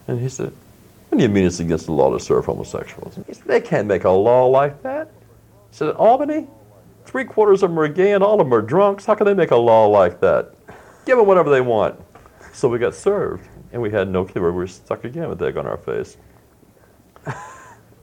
And 0.08 0.20
he 0.20 0.28
said, 0.28 0.52
What 1.08 1.18
do 1.18 1.22
you 1.22 1.28
mean 1.28 1.46
it's 1.46 1.60
against 1.60 1.86
the 1.86 1.92
law 1.92 2.10
to 2.10 2.20
serve 2.20 2.46
homosexuals? 2.46 3.18
He 3.26 3.34
said, 3.34 3.44
They 3.44 3.60
can't 3.60 3.86
make 3.86 4.04
a 4.04 4.10
law 4.10 4.46
like 4.46 4.82
that. 4.82 5.08
He 5.70 5.76
said, 5.76 5.90
Albany, 5.96 6.46
Three 7.04 7.24
quarters 7.24 7.62
of 7.62 7.70
them 7.70 7.78
are 7.78 7.88
gay 7.88 8.12
and 8.12 8.24
all 8.24 8.40
of 8.40 8.46
them 8.46 8.54
are 8.54 8.62
drunks. 8.62 9.04
How 9.04 9.14
can 9.14 9.26
they 9.26 9.34
make 9.34 9.50
a 9.50 9.56
law 9.56 9.86
like 9.86 10.20
that? 10.20 10.54
Give 11.04 11.18
them 11.18 11.26
whatever 11.26 11.50
they 11.50 11.60
want. 11.60 12.00
So 12.52 12.68
we 12.68 12.78
got 12.78 12.94
served, 12.94 13.46
and 13.72 13.82
we 13.82 13.90
had 13.90 14.08
no 14.08 14.24
clue. 14.24 14.40
Where 14.40 14.52
we 14.52 14.58
were 14.58 14.66
stuck 14.66 15.04
again 15.04 15.28
with 15.28 15.42
egg 15.42 15.56
on 15.56 15.66
our 15.66 15.76
face. 15.76 16.16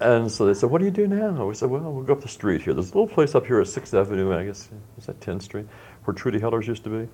And 0.02 0.32
so 0.32 0.46
they 0.46 0.54
said, 0.54 0.70
What 0.70 0.80
do 0.80 0.86
you 0.86 0.92
do 0.92 1.08
now? 1.08 1.46
We 1.46 1.54
said, 1.54 1.70
Well, 1.70 1.82
we'll 1.82 2.04
go 2.04 2.14
up 2.14 2.22
the 2.22 2.28
street 2.28 2.62
here. 2.62 2.74
There's 2.74 2.92
a 2.92 2.94
little 2.98 3.08
place 3.08 3.36
up 3.36 3.46
here 3.46 3.62
at 3.62 3.68
6th 3.68 3.94
Avenue, 3.94 4.34
I 4.36 4.46
guess, 4.46 4.70
is 4.98 5.06
that 5.06 5.20
10th 5.20 5.44
Street, 5.44 5.68
where 6.04 6.14
Trudy 6.16 6.40
Heller's 6.40 6.68
used 6.68 6.84
to 6.86 6.90
be. 6.90 7.10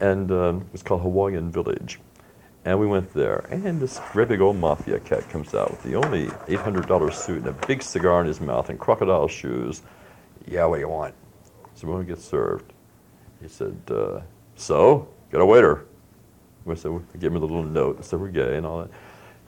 And 0.00 0.30
um, 0.32 0.68
it's 0.72 0.82
called 0.82 1.02
Hawaiian 1.02 1.50
Village. 1.50 2.00
And 2.64 2.78
we 2.78 2.86
went 2.86 3.12
there, 3.14 3.46
and 3.50 3.80
this 3.80 4.00
great 4.12 4.28
big 4.28 4.40
old 4.40 4.56
mafia 4.56 5.00
cat 5.00 5.28
comes 5.30 5.54
out 5.54 5.70
with 5.70 5.82
the 5.82 5.94
only 5.94 6.26
$800 6.26 7.12
suit 7.12 7.38
and 7.38 7.46
a 7.46 7.66
big 7.66 7.82
cigar 7.82 8.20
in 8.20 8.26
his 8.26 8.40
mouth 8.40 8.68
and 8.68 8.78
crocodile 8.78 9.28
shoes. 9.28 9.82
Yeah, 10.46 10.66
what 10.66 10.76
do 10.76 10.80
you 10.80 10.88
want? 10.88 11.14
So 11.74 11.88
when 11.88 11.98
we 11.98 12.04
get 12.04 12.18
served, 12.18 12.72
he 13.40 13.48
said, 13.48 13.78
uh, 13.90 14.20
so, 14.56 15.08
get 15.30 15.40
a 15.40 15.46
waiter. 15.46 15.86
We 16.66 16.76
said, 16.76 16.90
we 16.90 17.00
gave 17.18 17.30
him 17.30 17.36
a 17.36 17.40
little 17.40 17.62
note 17.62 17.96
and 17.96 18.04
said, 18.04 18.20
we're 18.20 18.28
gay 18.28 18.56
and 18.56 18.66
all 18.66 18.82
that. 18.82 18.90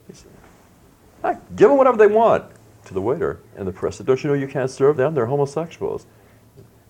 He 0.09 0.15
said, 0.15 1.39
give 1.55 1.69
them 1.69 1.77
whatever 1.77 1.99
they 1.99 2.07
want 2.07 2.45
to 2.87 2.95
the 2.95 3.01
waiter. 3.01 3.40
And 3.57 3.66
the 3.66 3.73
press 3.73 3.97
said, 3.97 4.07
don't 4.07 4.23
you 4.23 4.29
know 4.29 4.35
you 4.35 4.49
can't 4.49 4.71
serve 4.71 4.97
them? 4.97 5.14
They're 5.14 5.27
homosexuals. 5.27 6.07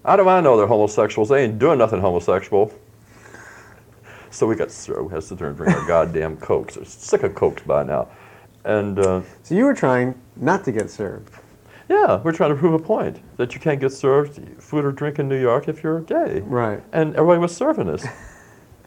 How 0.04 0.16
do 0.16 0.28
I 0.28 0.40
know 0.40 0.56
they're 0.56 0.66
homosexuals? 0.66 1.28
They 1.28 1.44
ain't 1.44 1.58
doing 1.58 1.78
nothing 1.78 2.00
homosexual. 2.00 2.72
So 4.30 4.46
we 4.46 4.56
got 4.56 4.70
served. 4.70 5.02
We 5.02 5.08
had 5.10 5.20
to 5.20 5.26
sit 5.26 5.38
there 5.38 5.48
and 5.48 5.56
drink 5.58 5.76
our 5.76 5.86
goddamn 5.86 6.38
Cokes. 6.38 6.76
They're 6.76 6.86
sick 6.86 7.22
of 7.22 7.34
Cokes 7.34 7.62
by 7.64 7.82
now. 7.82 8.08
And 8.64 8.98
uh, 8.98 9.20
So 9.42 9.54
you 9.54 9.66
were 9.66 9.74
trying 9.74 10.14
not 10.36 10.64
to 10.64 10.72
get 10.72 10.88
served. 10.88 11.34
yeah, 11.90 12.18
we're 12.22 12.32
trying 12.32 12.48
to 12.48 12.56
prove 12.56 12.72
a 12.72 12.78
point 12.78 13.20
that 13.36 13.52
you 13.54 13.60
can't 13.60 13.78
get 13.78 13.92
served 13.92 14.40
food 14.58 14.86
or 14.86 14.90
drink 14.92 15.18
in 15.18 15.28
New 15.28 15.38
York 15.38 15.68
if 15.68 15.82
you're 15.82 16.00
gay. 16.00 16.40
Right. 16.46 16.82
And 16.94 17.14
everybody 17.14 17.40
was 17.40 17.54
serving 17.54 17.90
us. 17.90 18.06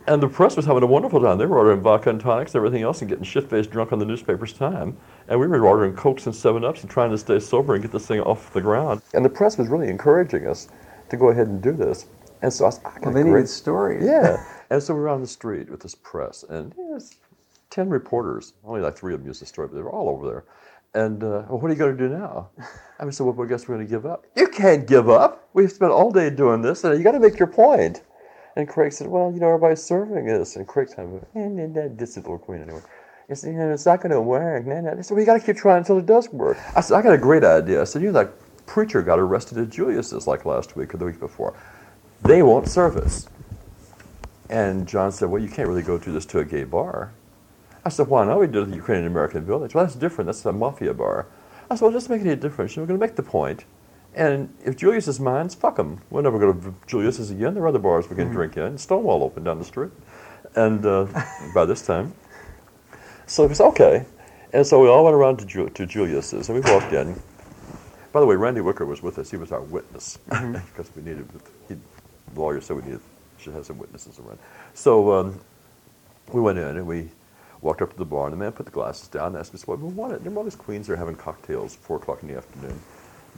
And 0.07 0.21
the 0.21 0.27
press 0.27 0.55
was 0.55 0.65
having 0.65 0.83
a 0.83 0.87
wonderful 0.87 1.21
time. 1.21 1.37
They 1.37 1.45
were 1.45 1.57
ordering 1.57 1.81
vodka 1.81 2.09
and 2.09 2.19
tonics 2.19 2.53
and 2.53 2.59
everything 2.59 2.83
else 2.83 3.01
and 3.01 3.09
getting 3.09 3.23
shit 3.23 3.49
faced 3.49 3.71
drunk 3.71 3.91
on 3.91 3.99
the 3.99 4.05
newspaper's 4.05 4.53
time. 4.53 4.97
And 5.27 5.39
we 5.39 5.47
were 5.47 5.65
ordering 5.65 5.95
Cokes 5.95 6.25
and 6.27 6.35
7 6.35 6.63
Ups 6.63 6.81
and 6.81 6.89
trying 6.89 7.09
to 7.11 7.17
stay 7.17 7.39
sober 7.39 7.73
and 7.73 7.81
get 7.81 7.91
this 7.91 8.05
thing 8.05 8.19
off 8.21 8.53
the 8.53 8.61
ground. 8.61 9.01
And 9.13 9.23
the 9.25 9.29
press 9.29 9.57
was 9.57 9.67
really 9.67 9.89
encouraging 9.89 10.47
us 10.47 10.67
to 11.09 11.17
go 11.17 11.29
ahead 11.29 11.47
and 11.47 11.61
do 11.61 11.71
this. 11.71 12.07
And 12.41 12.51
so 12.53 12.65
I 12.65 12.67
was, 12.67 12.79
I 12.85 12.99
Well, 13.01 13.13
they 13.13 13.21
great- 13.23 13.33
needed 13.33 13.49
stories. 13.49 14.03
yeah. 14.05 14.43
And 14.71 14.81
so 14.81 14.95
we 14.95 15.01
were 15.01 15.09
on 15.09 15.21
the 15.21 15.27
street 15.27 15.69
with 15.69 15.79
this 15.81 15.93
press, 15.93 16.43
and 16.49 16.73
it's 16.95 17.17
10 17.69 17.87
reporters. 17.87 18.53
Only 18.63 18.81
like 18.81 18.97
three 18.97 19.13
of 19.13 19.19
them 19.19 19.27
used 19.27 19.39
the 19.39 19.45
story, 19.45 19.67
but 19.67 19.75
they 19.75 19.81
were 19.83 19.91
all 19.91 20.09
over 20.09 20.25
there. 20.27 20.43
And, 20.95 21.23
uh, 21.23 21.43
well, 21.47 21.59
what 21.59 21.65
are 21.69 21.73
you 21.73 21.77
going 21.77 21.95
to 21.95 22.07
do 22.07 22.11
now? 22.11 22.49
I 22.99 23.07
said, 23.11 23.27
well, 23.27 23.39
I 23.45 23.47
guess 23.47 23.67
we're 23.67 23.75
going 23.75 23.85
to 23.85 23.91
give 23.91 24.07
up. 24.07 24.25
You 24.35 24.47
can't 24.47 24.87
give 24.87 25.07
up. 25.07 25.47
We've 25.53 25.71
spent 25.71 25.91
all 25.91 26.09
day 26.09 26.31
doing 26.31 26.63
this, 26.63 26.83
and 26.83 26.97
you 26.97 27.03
got 27.03 27.11
to 27.11 27.19
make 27.19 27.37
your 27.37 27.47
point. 27.47 28.01
And 28.55 28.67
Craig 28.67 28.93
said, 28.93 29.07
well, 29.07 29.31
you 29.33 29.39
know, 29.39 29.47
everybody's 29.47 29.83
serving 29.83 30.29
us. 30.29 30.55
And 30.55 30.65
Craig 30.67 30.89
kind 30.95 31.15
of 31.15 31.23
eh, 31.35 31.47
nah, 31.47 31.67
nah, 31.67 31.89
this 31.91 32.11
is 32.11 32.17
little 32.17 32.37
queen 32.37 32.61
anyway. 32.61 32.81
He 33.27 33.35
said, 33.35 33.53
you 33.53 33.59
know, 33.59 33.71
it's 33.71 33.85
not 33.85 34.01
going 34.01 34.11
to 34.11 34.21
work. 34.21 34.65
Nah, 34.65 34.81
nah. 34.81 35.01
Said, 35.01 35.15
well, 35.15 35.19
you 35.19 35.25
got 35.25 35.39
to 35.39 35.45
keep 35.45 35.57
trying 35.57 35.79
until 35.79 35.97
it 35.97 36.05
does 36.05 36.31
work. 36.31 36.57
I 36.75 36.81
said, 36.81 36.95
I 36.95 37.01
got 37.01 37.13
a 37.13 37.17
great 37.17 37.43
idea. 37.43 37.81
I 37.81 37.83
said, 37.83 38.01
you 38.01 38.11
know, 38.11 38.23
that 38.23 38.33
preacher 38.65 39.01
got 39.01 39.19
arrested 39.19 39.57
at 39.57 39.69
Julius's 39.69 40.27
like 40.27 40.45
last 40.45 40.75
week 40.75 40.93
or 40.93 40.97
the 40.97 41.05
week 41.05 41.19
before. 41.19 41.53
They 42.21 42.43
won't 42.43 42.67
serve 42.67 42.97
us. 42.97 43.27
And 44.49 44.87
John 44.87 45.11
said, 45.11 45.29
Well, 45.29 45.41
you 45.41 45.49
can't 45.49 45.67
really 45.67 45.81
go 45.81 45.97
do 45.97 46.11
this 46.11 46.25
to 46.27 46.39
a 46.39 46.45
gay 46.45 46.63
bar. 46.63 47.11
I 47.83 47.89
said, 47.89 48.07
Why 48.07 48.25
not? 48.25 48.39
We 48.39 48.47
did 48.47 48.57
it 48.57 48.61
at 48.63 48.69
the 48.69 48.75
Ukrainian 48.75 49.07
American 49.07 49.45
Village. 49.45 49.73
Well, 49.73 49.85
that's 49.85 49.95
different. 49.95 50.27
That's 50.27 50.45
a 50.45 50.53
mafia 50.53 50.93
bar. 50.93 51.27
I 51.69 51.75
said, 51.75 51.83
Well, 51.83 51.91
just 51.91 52.09
make 52.09 52.21
any 52.21 52.35
difference. 52.35 52.77
We're 52.77 52.85
going 52.85 52.99
to 52.99 53.05
make 53.05 53.15
the 53.15 53.23
point. 53.23 53.65
And 54.15 54.54
if 54.63 54.78
Julius 54.78 55.10
is 55.10 55.19
mine, 55.19 55.49
fuck 55.49 55.78
him. 55.78 55.99
We'll 56.10 56.23
never 56.23 56.39
go 56.39 56.54
to 56.54 56.73
Julius's 56.88 57.32
again. 57.32 57.54
There 57.54 57.63
are 57.63 57.67
other 57.67 57.80
bars 57.80 58.10
we 58.10 58.15
can 58.15 58.30
drink 58.30 58.56
in. 58.56 58.78
Stonewall 58.78 59.23
open 59.23 59.43
down 59.43 59.60
the 59.60 59.65
street. 59.65 59.91
And 60.56 60.86
uh, 60.86 61.06
by 61.54 61.65
this 61.65 61.86
time, 61.86 62.13
so 63.28 63.45
we 63.45 63.54
said, 63.54 63.67
Okay. 63.67 64.06
And 64.54 64.65
so 64.65 64.82
we 64.82 64.88
all 64.88 65.04
went 65.04 65.15
around 65.15 65.38
to, 65.39 65.45
Ju- 65.45 65.69
to 65.69 65.86
Julius's 65.86 66.47
and 66.47 66.63
we 66.63 66.71
walked 66.71 66.93
in. 66.93 67.21
By 68.13 68.21
the 68.21 68.25
way, 68.25 68.38
Randy 68.38 68.62
Wicker 68.62 68.86
was 68.86 69.04
with 69.04 69.19
us. 69.19 69.30
He 69.30 69.36
was 69.36 69.51
our 69.51 69.60
witness 69.60 70.17
because 70.30 70.89
we 70.95 71.01
needed, 71.01 71.28
he, 71.67 71.75
the 72.34 72.39
lawyer 72.39 72.62
said 72.62 72.78
we 72.78 72.84
needed, 72.84 73.01
should 73.38 73.54
have 73.54 73.65
some 73.65 73.78
witnesses 73.78 74.17
around. 74.17 74.39
So 74.73 75.12
um, 75.12 75.41
we 76.32 76.39
went 76.39 76.58
in 76.58 76.78
and 76.78 76.88
we 76.88 77.10
walked 77.60 77.82
up 77.82 77.91
to 77.91 77.97
the 77.97 78.06
bar, 78.06 78.28
and 78.28 78.34
the 78.34 78.38
man 78.38 78.54
put 78.54 78.65
the 78.65 78.71
glasses 78.71 79.10
down 79.10 79.28
and 79.28 79.38
asked 79.38 79.54
us 79.54 79.67
what 79.67 79.80
we 79.80 79.89
wanted. 79.89 80.23
Were 80.25 80.38
all 80.38 80.43
these 80.45 80.56
queens 80.56 80.89
are 80.89 80.95
having 80.95 81.15
cocktails, 81.15 81.73
at 81.73 81.82
4 81.82 81.97
o'clock 81.97 82.21
in 82.21 82.30
the 82.30 82.38
afternoon. 82.38 82.80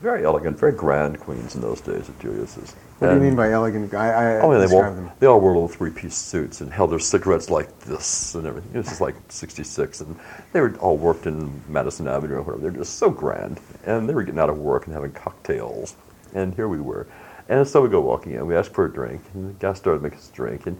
Very 0.00 0.24
elegant, 0.24 0.56
very 0.58 0.70
grand 0.72 1.18
queens 1.18 1.56
in 1.56 1.60
those 1.60 1.80
days 1.80 2.08
at 2.08 2.18
Julius's. 2.20 2.72
What 3.00 3.08
do 3.08 3.14
you 3.14 3.20
mean 3.20 3.34
by 3.34 3.50
elegant? 3.50 3.92
I, 3.94 4.36
I 4.36 4.40
Oh, 4.40 4.52
yeah, 4.52 4.58
they, 4.58 4.64
describe 4.64 4.94
wore, 4.94 4.94
them. 4.94 5.10
they 5.18 5.26
all 5.26 5.40
wore 5.40 5.52
little 5.52 5.66
three-piece 5.68 6.14
suits 6.16 6.60
and 6.60 6.72
held 6.72 6.92
their 6.92 7.00
cigarettes 7.00 7.50
like 7.50 7.80
this 7.80 8.36
and 8.36 8.46
everything. 8.46 8.72
This 8.72 8.92
is 8.92 9.00
like 9.00 9.16
'66, 9.28 10.00
and 10.02 10.16
they 10.52 10.60
were 10.60 10.72
all 10.76 10.96
worked 10.96 11.26
in 11.26 11.62
Madison 11.68 12.06
Avenue 12.06 12.36
or 12.36 12.42
whatever. 12.42 12.62
They're 12.62 12.70
just 12.70 12.98
so 12.98 13.10
grand, 13.10 13.60
and 13.86 14.08
they 14.08 14.14
were 14.14 14.22
getting 14.22 14.38
out 14.38 14.50
of 14.50 14.58
work 14.58 14.86
and 14.86 14.94
having 14.94 15.10
cocktails, 15.12 15.96
and 16.32 16.54
here 16.54 16.68
we 16.68 16.78
were. 16.80 17.08
And 17.48 17.66
so 17.66 17.80
we 17.80 17.88
go 17.88 18.00
walking 18.00 18.34
in. 18.34 18.46
We 18.46 18.54
ask 18.54 18.70
for 18.72 18.84
a 18.84 18.92
drink, 18.92 19.22
and 19.34 19.48
the 19.48 19.52
guy 19.54 19.72
started 19.72 20.00
making 20.02 20.18
us 20.18 20.30
a 20.30 20.32
drink, 20.32 20.66
and 20.68 20.78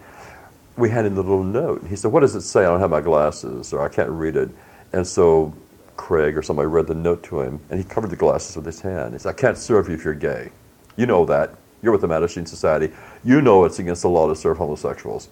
we 0.77 0.91
handed 0.91 1.09
him 1.11 1.15
the 1.17 1.23
little 1.23 1.43
note. 1.43 1.85
He 1.89 1.97
said, 1.97 2.13
"What 2.13 2.21
does 2.21 2.37
it 2.37 2.43
say? 2.43 2.61
I 2.61 2.67
don't 2.67 2.79
have 2.79 2.91
my 2.91 3.01
glasses, 3.01 3.73
or 3.73 3.81
I 3.81 3.89
can't 3.89 4.11
read 4.11 4.37
it." 4.37 4.51
And 4.93 5.05
so 5.05 5.53
Craig 5.99 6.39
or 6.39 6.43
somebody 6.43 6.67
read 6.67 6.87
the 6.87 6.95
note 6.95 7.23
to 7.25 7.43
him, 7.43 7.61
and 7.69 7.79
he 7.79 7.85
covered 7.85 8.09
the 8.09 8.17
glasses 8.17 8.57
with 8.57 8.65
his 8.65 8.81
hand. 8.81 9.13
He 9.13 9.19
said, 9.19 9.29
"I 9.29 9.33
can't 9.35 9.59
serve 9.59 9.89
you 9.89 9.95
if 9.95 10.05
you're 10.05 10.15
gay. 10.15 10.51
You 10.97 11.05
know 11.05 11.27
that. 11.27 11.55
You're 11.83 11.93
with 11.93 12.01
the 12.01 12.09
Mattachine 12.09 12.49
Society. 12.49 12.91
You 13.23 13.43
know 13.43 13.65
it's 13.67 13.79
against 13.79 14.03
the 14.03 14.09
law 14.09 14.27
to 14.27 14.35
serve 14.35 14.57
homosexuals. 14.57 15.29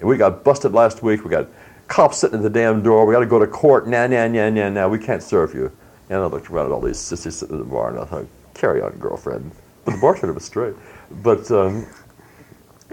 And 0.00 0.08
we 0.08 0.16
got 0.16 0.42
busted 0.42 0.72
last 0.72 1.02
week. 1.02 1.24
We 1.24 1.30
got 1.30 1.48
cops 1.88 2.18
sitting 2.18 2.38
at 2.38 2.42
the 2.42 2.50
damn 2.50 2.82
door. 2.82 3.04
We 3.04 3.12
got 3.12 3.20
to 3.20 3.26
go 3.26 3.38
to 3.38 3.46
court. 3.46 3.86
Nah, 3.86 4.06
nah, 4.06 4.26
nah, 4.26 4.48
nah, 4.48 4.70
nah. 4.70 4.88
We 4.88 4.98
can't 4.98 5.22
serve 5.22 5.52
you." 5.52 5.70
And 6.08 6.20
I 6.20 6.26
looked 6.26 6.50
around 6.50 6.66
at 6.66 6.72
all 6.72 6.80
these 6.80 6.98
sissies 6.98 7.36
sitting 7.36 7.56
in 7.56 7.60
the 7.60 7.68
bar, 7.68 7.90
and 7.90 7.98
I 7.98 8.04
thought, 8.04 8.26
"Carry 8.54 8.80
on, 8.80 8.92
girlfriend." 8.92 9.50
But 9.84 9.92
the 9.92 10.00
bartender 10.00 10.32
was 10.32 10.44
straight. 10.44 10.74
But 11.22 11.50
um, 11.50 11.86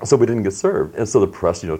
so 0.04 0.18
we 0.18 0.26
didn't 0.26 0.44
get 0.44 0.54
served. 0.54 0.96
And 0.96 1.08
so 1.08 1.20
the 1.20 1.28
press, 1.28 1.64
you 1.64 1.70
know, 1.70 1.80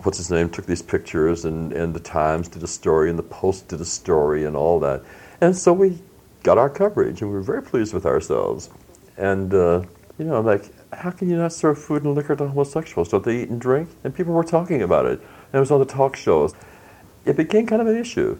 what's 0.00 0.18
his 0.18 0.30
name, 0.30 0.48
took 0.50 0.66
these 0.66 0.82
pictures, 0.82 1.44
and, 1.44 1.72
and 1.72 1.94
the 1.94 2.00
Times 2.00 2.48
did 2.48 2.62
a 2.62 2.66
story, 2.66 3.10
and 3.10 3.18
the 3.18 3.22
Post 3.24 3.68
did 3.68 3.80
a 3.80 3.84
story, 3.84 4.44
and 4.44 4.56
all 4.56 4.78
that. 4.80 5.02
And 5.40 5.56
so 5.56 5.72
we 5.72 5.98
got 6.42 6.58
our 6.58 6.70
coverage, 6.70 7.22
and 7.22 7.30
we 7.30 7.36
were 7.36 7.42
very 7.42 7.62
pleased 7.62 7.92
with 7.92 8.06
ourselves. 8.06 8.70
And, 9.16 9.52
uh, 9.52 9.82
you 10.18 10.24
know, 10.24 10.36
I'm 10.36 10.46
like, 10.46 10.70
how 10.92 11.10
can 11.10 11.28
you 11.28 11.36
not 11.36 11.52
serve 11.52 11.78
food 11.78 12.04
and 12.04 12.14
liquor 12.14 12.36
to 12.36 12.48
homosexuals? 12.48 13.08
Don't 13.08 13.24
they 13.24 13.42
eat 13.42 13.48
and 13.48 13.60
drink? 13.60 13.88
And 14.04 14.14
people 14.14 14.32
were 14.32 14.44
talking 14.44 14.82
about 14.82 15.06
it. 15.06 15.20
And 15.20 15.54
it 15.54 15.60
was 15.60 15.70
on 15.70 15.80
the 15.80 15.86
talk 15.86 16.16
shows. 16.16 16.54
It 17.24 17.36
became 17.36 17.66
kind 17.66 17.82
of 17.82 17.88
an 17.88 17.96
issue. 17.96 18.38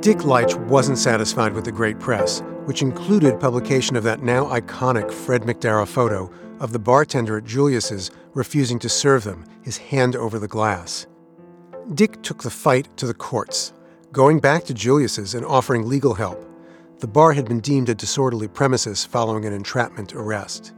Dick 0.00 0.24
Leitch 0.24 0.54
wasn't 0.54 0.96
satisfied 0.96 1.52
with 1.52 1.66
the 1.66 1.72
great 1.72 1.98
press, 2.00 2.40
which 2.64 2.80
included 2.80 3.38
publication 3.38 3.96
of 3.96 4.04
that 4.04 4.22
now 4.22 4.46
iconic 4.46 5.12
Fred 5.12 5.42
McDarrah 5.42 5.86
photo 5.86 6.30
of 6.58 6.72
the 6.72 6.78
bartender 6.78 7.36
at 7.36 7.44
Julius's 7.44 8.10
refusing 8.32 8.78
to 8.78 8.88
serve 8.88 9.24
them, 9.24 9.44
his 9.60 9.76
hand 9.76 10.16
over 10.16 10.38
the 10.38 10.48
glass. 10.48 11.06
Dick 11.92 12.22
took 12.22 12.42
the 12.42 12.48
fight 12.48 12.88
to 12.96 13.06
the 13.06 13.12
courts, 13.12 13.74
going 14.10 14.40
back 14.40 14.64
to 14.64 14.72
Julius's 14.72 15.34
and 15.34 15.44
offering 15.44 15.86
legal 15.86 16.14
help. 16.14 16.48
The 17.00 17.06
bar 17.06 17.34
had 17.34 17.46
been 17.46 17.60
deemed 17.60 17.90
a 17.90 17.94
disorderly 17.94 18.48
premises 18.48 19.04
following 19.04 19.44
an 19.44 19.52
entrapment 19.52 20.14
arrest. 20.14 20.72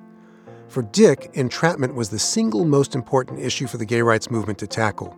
For 0.66 0.82
Dick, 0.82 1.30
entrapment 1.34 1.94
was 1.94 2.10
the 2.10 2.18
single 2.18 2.64
most 2.64 2.96
important 2.96 3.38
issue 3.38 3.68
for 3.68 3.76
the 3.76 3.86
gay 3.86 4.02
rights 4.02 4.32
movement 4.32 4.58
to 4.58 4.66
tackle. 4.66 5.16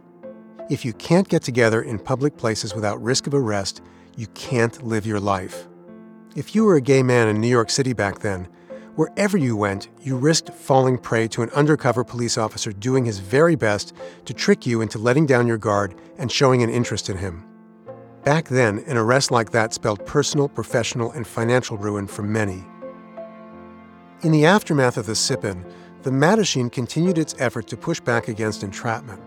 If 0.71 0.83
you 0.83 0.95
can't 0.95 1.29
get 1.29 1.43
together 1.43 1.83
in 1.83 1.99
public 1.99 2.39
places 2.39 2.75
without 2.75 3.03
risk 3.03 3.27
of 3.27 3.35
arrest, 3.35 3.83
you 4.17 4.27
can't 4.29 4.83
live 4.83 5.05
your 5.05 5.21
life. 5.21 5.69
If 6.37 6.55
you 6.55 6.65
were 6.65 6.77
a 6.77 6.81
gay 6.81 7.03
man 7.03 7.29
in 7.29 7.39
New 7.39 7.49
York 7.49 7.69
City 7.69 7.93
back 7.93 8.21
then, 8.21 8.49
wherever 8.95 9.37
you 9.37 9.57
went, 9.57 9.91
you 10.01 10.17
risked 10.17 10.49
falling 10.49 10.97
prey 10.97 11.29
to 11.29 11.43
an 11.43 11.51
undercover 11.51 12.03
police 12.03 12.39
officer 12.39 12.73
doing 12.73 13.05
his 13.05 13.19
very 13.19 13.57
best 13.57 13.93
to 14.25 14.33
trick 14.33 14.67
you 14.67 14.81
into 14.81 14.99
letting 14.99 15.27
down 15.27 15.47
your 15.47 15.59
guard 15.59 15.95
and 16.17 16.33
showing 16.33 16.63
an 16.63 16.71
interest 16.71 17.11
in 17.11 17.19
him. 17.19 17.45
Back 18.25 18.49
then, 18.49 18.83
an 18.87 18.97
arrest 18.97 19.31
like 19.31 19.51
that 19.51 19.75
spelled 19.75 20.07
personal, 20.07 20.49
professional, 20.49 21.13
and 21.13 21.27
financial 21.27 21.77
ruin 21.77 22.07
for 22.07 22.23
many. 22.23 22.65
In 24.23 24.33
the 24.33 24.47
aftermath 24.47 24.97
of 24.97 25.05
the 25.05 25.15
sip-in, 25.15 25.63
the 26.05 26.11
Mattachine 26.11 26.73
continued 26.73 27.19
its 27.19 27.35
effort 27.39 27.67
to 27.67 27.77
push 27.77 28.01
back 28.01 28.29
against 28.29 28.63
entrapment. 28.63 29.21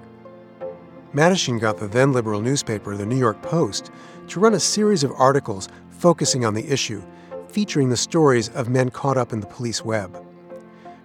Mattachine 1.13 1.59
got 1.59 1.77
the 1.77 1.87
then 1.87 2.11
liberal 2.11 2.41
newspaper, 2.41 2.95
the 2.95 3.05
New 3.05 3.17
York 3.17 3.41
Post, 3.41 3.91
to 4.27 4.39
run 4.39 4.53
a 4.53 4.59
series 4.59 5.03
of 5.03 5.11
articles 5.13 5.69
focusing 5.89 6.43
on 6.43 6.53
the 6.53 6.67
issue, 6.69 7.01
featuring 7.47 7.89
the 7.89 7.97
stories 7.97 8.49
of 8.49 8.69
men 8.69 8.89
caught 8.89 9.17
up 9.17 9.31
in 9.31 9.39
the 9.39 9.47
police 9.47 9.85
web. 9.85 10.21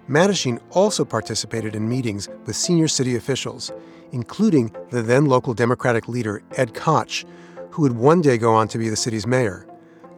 Mattachine 0.08 0.60
also 0.70 1.04
participated 1.04 1.76
in 1.76 1.88
meetings 1.88 2.28
with 2.46 2.56
senior 2.56 2.88
city 2.88 3.14
officials, 3.14 3.70
including 4.10 4.74
the 4.90 5.02
then 5.02 5.26
local 5.26 5.54
Democratic 5.54 6.08
leader 6.08 6.42
Ed 6.56 6.74
Koch, 6.74 7.24
who 7.70 7.82
would 7.82 7.96
one 7.96 8.20
day 8.20 8.36
go 8.36 8.52
on 8.52 8.66
to 8.68 8.78
be 8.78 8.88
the 8.88 8.96
city's 8.96 9.26
mayor. 9.26 9.66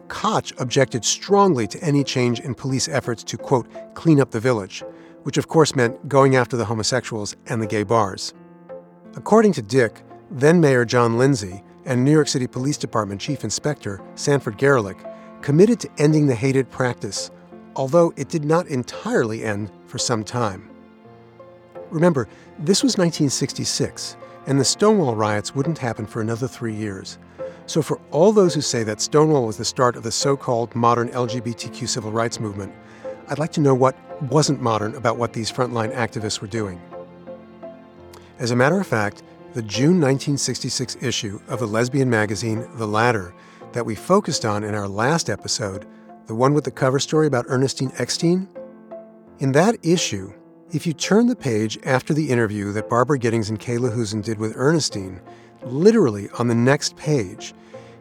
Koch 0.07 0.51
objected 0.59 1.05
strongly 1.05 1.67
to 1.67 1.81
any 1.83 2.03
change 2.03 2.39
in 2.39 2.55
police 2.55 2.87
efforts 2.87 3.23
to, 3.23 3.37
quote, 3.37 3.67
clean 3.93 4.19
up 4.19 4.31
the 4.31 4.39
village, 4.39 4.83
which 5.23 5.37
of 5.37 5.47
course 5.47 5.75
meant 5.75 6.09
going 6.09 6.35
after 6.35 6.57
the 6.57 6.65
homosexuals 6.65 7.35
and 7.45 7.61
the 7.61 7.67
gay 7.67 7.83
bars. 7.83 8.33
According 9.17 9.53
to 9.53 9.61
Dick, 9.61 10.01
then 10.29 10.59
Mayor 10.59 10.83
John 10.83 11.17
Lindsay 11.17 11.63
and 11.85 12.03
New 12.03 12.11
York 12.11 12.27
City 12.27 12.47
Police 12.47 12.75
Department 12.75 13.21
Chief 13.21 13.45
Inspector 13.45 14.01
Sanford 14.15 14.57
Garelick 14.57 14.99
committed 15.41 15.79
to 15.79 15.89
ending 15.97 16.27
the 16.27 16.35
hated 16.35 16.69
practice, 16.69 17.31
although 17.77 18.13
it 18.17 18.27
did 18.27 18.43
not 18.43 18.67
entirely 18.67 19.45
end 19.45 19.71
for 19.85 19.97
some 19.97 20.25
time. 20.25 20.69
Remember, 21.91 22.27
this 22.59 22.83
was 22.83 22.97
1966, 22.97 24.17
and 24.47 24.59
the 24.59 24.65
Stonewall 24.65 25.15
riots 25.15 25.55
wouldn't 25.55 25.77
happen 25.77 26.05
for 26.05 26.19
another 26.19 26.47
three 26.47 26.75
years. 26.75 27.17
So, 27.67 27.81
for 27.81 28.01
all 28.11 28.33
those 28.33 28.53
who 28.53 28.61
say 28.61 28.83
that 28.83 28.99
Stonewall 28.99 29.45
was 29.45 29.55
the 29.55 29.63
start 29.63 29.95
of 29.95 30.03
the 30.03 30.11
so 30.11 30.35
called 30.35 30.75
modern 30.75 31.07
LGBTQ 31.09 31.87
civil 31.87 32.11
rights 32.11 32.41
movement, 32.41 32.73
I'd 33.29 33.39
like 33.39 33.53
to 33.53 33.61
know 33.61 33.75
what 33.75 33.95
wasn't 34.29 34.61
modern 34.61 34.93
about 34.95 35.17
what 35.17 35.31
these 35.31 35.51
frontline 35.51 35.95
activists 35.95 36.41
were 36.41 36.47
doing. 36.47 36.81
As 38.37 38.51
a 38.51 38.55
matter 38.55 38.79
of 38.79 38.85
fact, 38.85 39.23
the 39.53 39.61
June 39.61 40.01
1966 40.01 40.97
issue 41.01 41.39
of 41.47 41.59
the 41.59 41.67
lesbian 41.67 42.09
magazine 42.09 42.67
The 42.75 42.85
Ladder, 42.85 43.33
that 43.71 43.85
we 43.85 43.95
focused 43.95 44.43
on 44.43 44.65
in 44.65 44.75
our 44.75 44.89
last 44.89 45.29
episode, 45.29 45.85
the 46.27 46.35
one 46.35 46.53
with 46.53 46.65
the 46.65 46.71
cover 46.71 46.99
story 46.99 47.27
about 47.27 47.45
Ernestine 47.47 47.93
Eckstein, 47.97 48.49
in 49.39 49.53
that 49.53 49.77
issue, 49.83 50.33
If 50.71 50.85
you 50.85 50.91
turn 50.93 51.27
the 51.27 51.35
page 51.35 51.77
after 51.85 52.13
the 52.13 52.29
interview 52.29 52.73
that 52.73 52.89
Barbara 52.89 53.19
Gittings 53.19 53.49
and 53.49 53.59
Kay 53.59 53.77
Lahusen 53.77 54.21
did 54.21 54.39
with 54.39 54.57
Ernestine, 54.57 55.21
literally 55.63 56.27
on 56.39 56.47
the 56.47 56.55
next 56.55 56.97
page, 56.97 57.53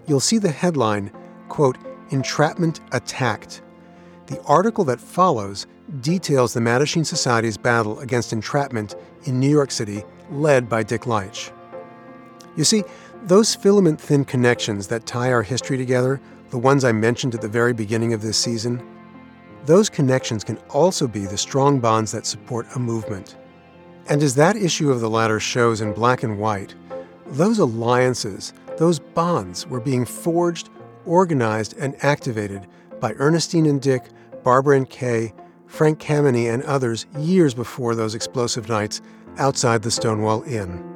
you'll 0.09 0.19
see 0.19 0.39
the 0.39 0.51
headline, 0.51 1.13
quote, 1.49 1.77
Entrapment 2.11 2.81
Attacked. 2.93 3.63
The 4.27 4.43
article 4.43 4.83
that 4.85 5.01
follows 5.01 5.67
details 6.01 6.55
the 6.55 6.61
Mattachine 6.61 7.05
Society's 7.07 7.59
battle 7.59 8.01
against 8.01 8.33
entrapment 8.33 8.97
in 9.25 9.39
New 9.39 9.51
York 9.51 9.71
City, 9.71 10.03
led 10.31 10.69
by 10.69 10.83
Dick 10.83 11.07
Leitch. 11.07 11.51
You 12.57 12.65
see, 12.65 12.85
those 13.25 13.55
filament 13.55 14.01
thin 14.01 14.25
connections 14.25 14.87
that 14.89 15.07
tie 15.07 15.33
our 15.33 15.43
history 15.43 15.77
together, 15.77 16.21
the 16.51 16.59
ones 16.59 16.85
I 16.85 16.93
mentioned 16.93 17.35
at 17.35 17.41
the 17.41 17.49
very 17.49 17.73
beginning 17.73 18.13
of 18.13 18.23
this 18.23 18.39
season, 18.39 18.83
those 19.65 19.89
connections 19.89 20.45
can 20.45 20.59
also 20.71 21.09
be 21.09 21.27
the 21.27 21.39
strong 21.39 21.81
bonds 21.81 22.13
that 22.13 22.27
support 22.27 22.67
a 22.75 22.79
movement. 22.79 23.37
And 24.09 24.23
as 24.23 24.35
that 24.35 24.57
issue 24.57 24.91
of 24.91 25.01
the 25.01 25.09
Ladder 25.09 25.41
shows 25.41 25.81
in 25.81 25.95
black 25.95 26.23
and 26.23 26.39
white, 26.39 26.75
those 27.27 27.59
alliances, 27.59 28.53
those 28.77 28.99
bonds 28.99 29.67
were 29.67 29.81
being 29.81 30.05
forged, 30.05 30.69
organized, 31.07 31.77
and 31.79 31.97
activated 32.05 32.67
by 33.01 33.15
Ernestine 33.15 33.67
and 33.67 33.81
Dick, 33.81 34.11
Barbara 34.43 34.77
and 34.77 34.89
Kay, 34.89 35.33
Frank 35.67 35.99
Kameny, 35.99 36.53
and 36.53 36.63
others 36.65 37.07
years 37.19 37.55
before 37.55 37.95
those 37.95 38.15
explosive 38.15 38.69
nights 38.69 39.01
outside 39.39 39.83
the 39.83 39.91
Stonewall 39.91 40.43
Inn. 40.43 40.91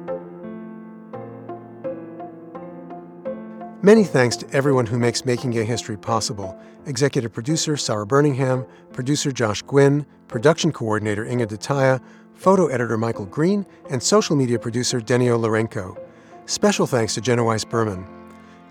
Many 3.81 4.03
thanks 4.03 4.35
to 4.35 4.49
everyone 4.51 4.85
who 4.85 4.99
makes 4.99 5.25
Making 5.25 5.51
Gay 5.51 5.63
History 5.63 5.97
possible 5.97 6.59
executive 6.85 7.31
producer 7.31 7.77
Sara 7.77 8.05
Burningham, 8.05 8.67
producer 8.91 9.31
Josh 9.31 9.61
Gwynn, 9.61 10.05
production 10.27 10.71
coordinator 10.71 11.23
Inge 11.23 11.47
De 11.47 11.57
Taeye, 11.57 12.01
photo 12.33 12.67
editor 12.67 12.97
Michael 12.97 13.25
Green, 13.25 13.65
and 13.89 14.01
social 14.01 14.35
media 14.35 14.59
producer 14.59 14.99
Denio 14.99 15.39
Lorenko. 15.39 15.97
Special 16.45 16.87
thanks 16.87 17.13
to 17.13 17.21
Jenna 17.21 17.43
Weiss 17.43 17.63
Berman. 17.63 18.05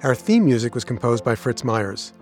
Our 0.03 0.15
theme 0.15 0.45
music 0.45 0.75
was 0.75 0.85
composed 0.85 1.25
by 1.25 1.35
Fritz 1.35 1.65
Myers. 1.65 2.13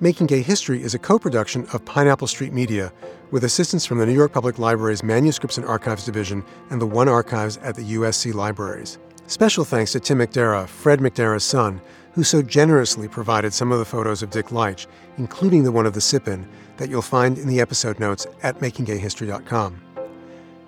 Making 0.00 0.28
Gay 0.28 0.42
History 0.42 0.80
is 0.80 0.94
a 0.94 0.98
co 0.98 1.18
production 1.18 1.66
of 1.72 1.84
Pineapple 1.84 2.28
Street 2.28 2.52
Media, 2.52 2.92
with 3.32 3.42
assistance 3.42 3.84
from 3.84 3.98
the 3.98 4.06
New 4.06 4.12
York 4.12 4.32
Public 4.32 4.56
Library's 4.56 5.02
Manuscripts 5.02 5.58
and 5.58 5.66
Archives 5.66 6.04
Division 6.04 6.44
and 6.70 6.80
the 6.80 6.86
One 6.86 7.08
Archives 7.08 7.56
at 7.64 7.74
the 7.74 7.94
USC 7.94 8.32
Libraries. 8.32 8.98
Special 9.26 9.64
thanks 9.64 9.90
to 9.92 10.00
Tim 10.00 10.18
McDarrah, 10.18 10.68
Fred 10.68 11.00
McDarrah's 11.00 11.42
son, 11.42 11.80
who 12.12 12.22
so 12.22 12.42
generously 12.42 13.08
provided 13.08 13.52
some 13.52 13.72
of 13.72 13.80
the 13.80 13.84
photos 13.84 14.22
of 14.22 14.30
Dick 14.30 14.52
Leitch, 14.52 14.86
including 15.16 15.64
the 15.64 15.72
one 15.72 15.84
of 15.84 15.94
the 15.94 16.00
sip-in, 16.00 16.48
that 16.76 16.88
you'll 16.88 17.02
find 17.02 17.36
in 17.36 17.48
the 17.48 17.60
episode 17.60 17.98
notes 17.98 18.24
at 18.44 18.60
makinggayhistory.com. 18.60 19.82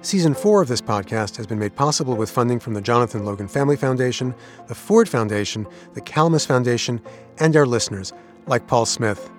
Season 0.03 0.35
4 0.35 0.63
of 0.63 0.69
this 0.69 0.81
podcast 0.81 1.37
has 1.37 1.47
been 1.47 1.59
made 1.59 1.77
possible 1.77 2.17
with 2.17 2.31
funding 2.31 2.59
from 2.59 2.75
the 2.75 2.81
Jonathan 2.81 3.25
Logan 3.25 3.47
Family 3.47 3.77
Foundation, 3.77 4.35
the 4.67 4.75
Ford 4.75 5.09
Foundation, 5.09 5.69
the 5.95 6.01
Calamus 6.01 6.47
Foundation, 6.47 7.01
and 7.39 7.55
our 7.57 7.67
listeners, 7.67 8.13
like 8.47 8.67
Paul 8.67 8.87
Smith. 8.87 9.31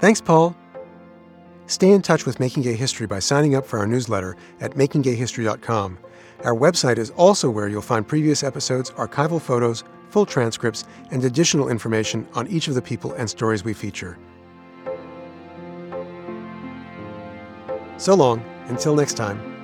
Thanks, 0.00 0.20
Paul. 0.20 0.56
Stay 1.66 1.90
in 1.90 2.02
touch 2.02 2.26
with 2.26 2.38
Making 2.38 2.62
Gay 2.62 2.74
History 2.74 3.06
by 3.06 3.18
signing 3.18 3.54
up 3.54 3.66
for 3.66 3.78
our 3.78 3.86
newsletter 3.86 4.36
at 4.60 4.72
makinggayhistory.com. 4.72 5.98
Our 6.44 6.54
website 6.54 6.98
is 6.98 7.10
also 7.10 7.50
where 7.50 7.68
you'll 7.68 7.82
find 7.82 8.06
previous 8.06 8.44
episodes, 8.44 8.90
archival 8.92 9.40
photos, 9.40 9.82
full 10.10 10.26
transcripts, 10.26 10.84
and 11.10 11.24
additional 11.24 11.68
information 11.68 12.26
on 12.34 12.46
each 12.46 12.68
of 12.68 12.74
the 12.74 12.82
people 12.82 13.12
and 13.14 13.28
stories 13.28 13.64
we 13.64 13.72
feature. 13.72 14.18
So 17.96 18.14
long, 18.14 18.44
until 18.68 18.94
next 18.94 19.14
time. 19.14 19.55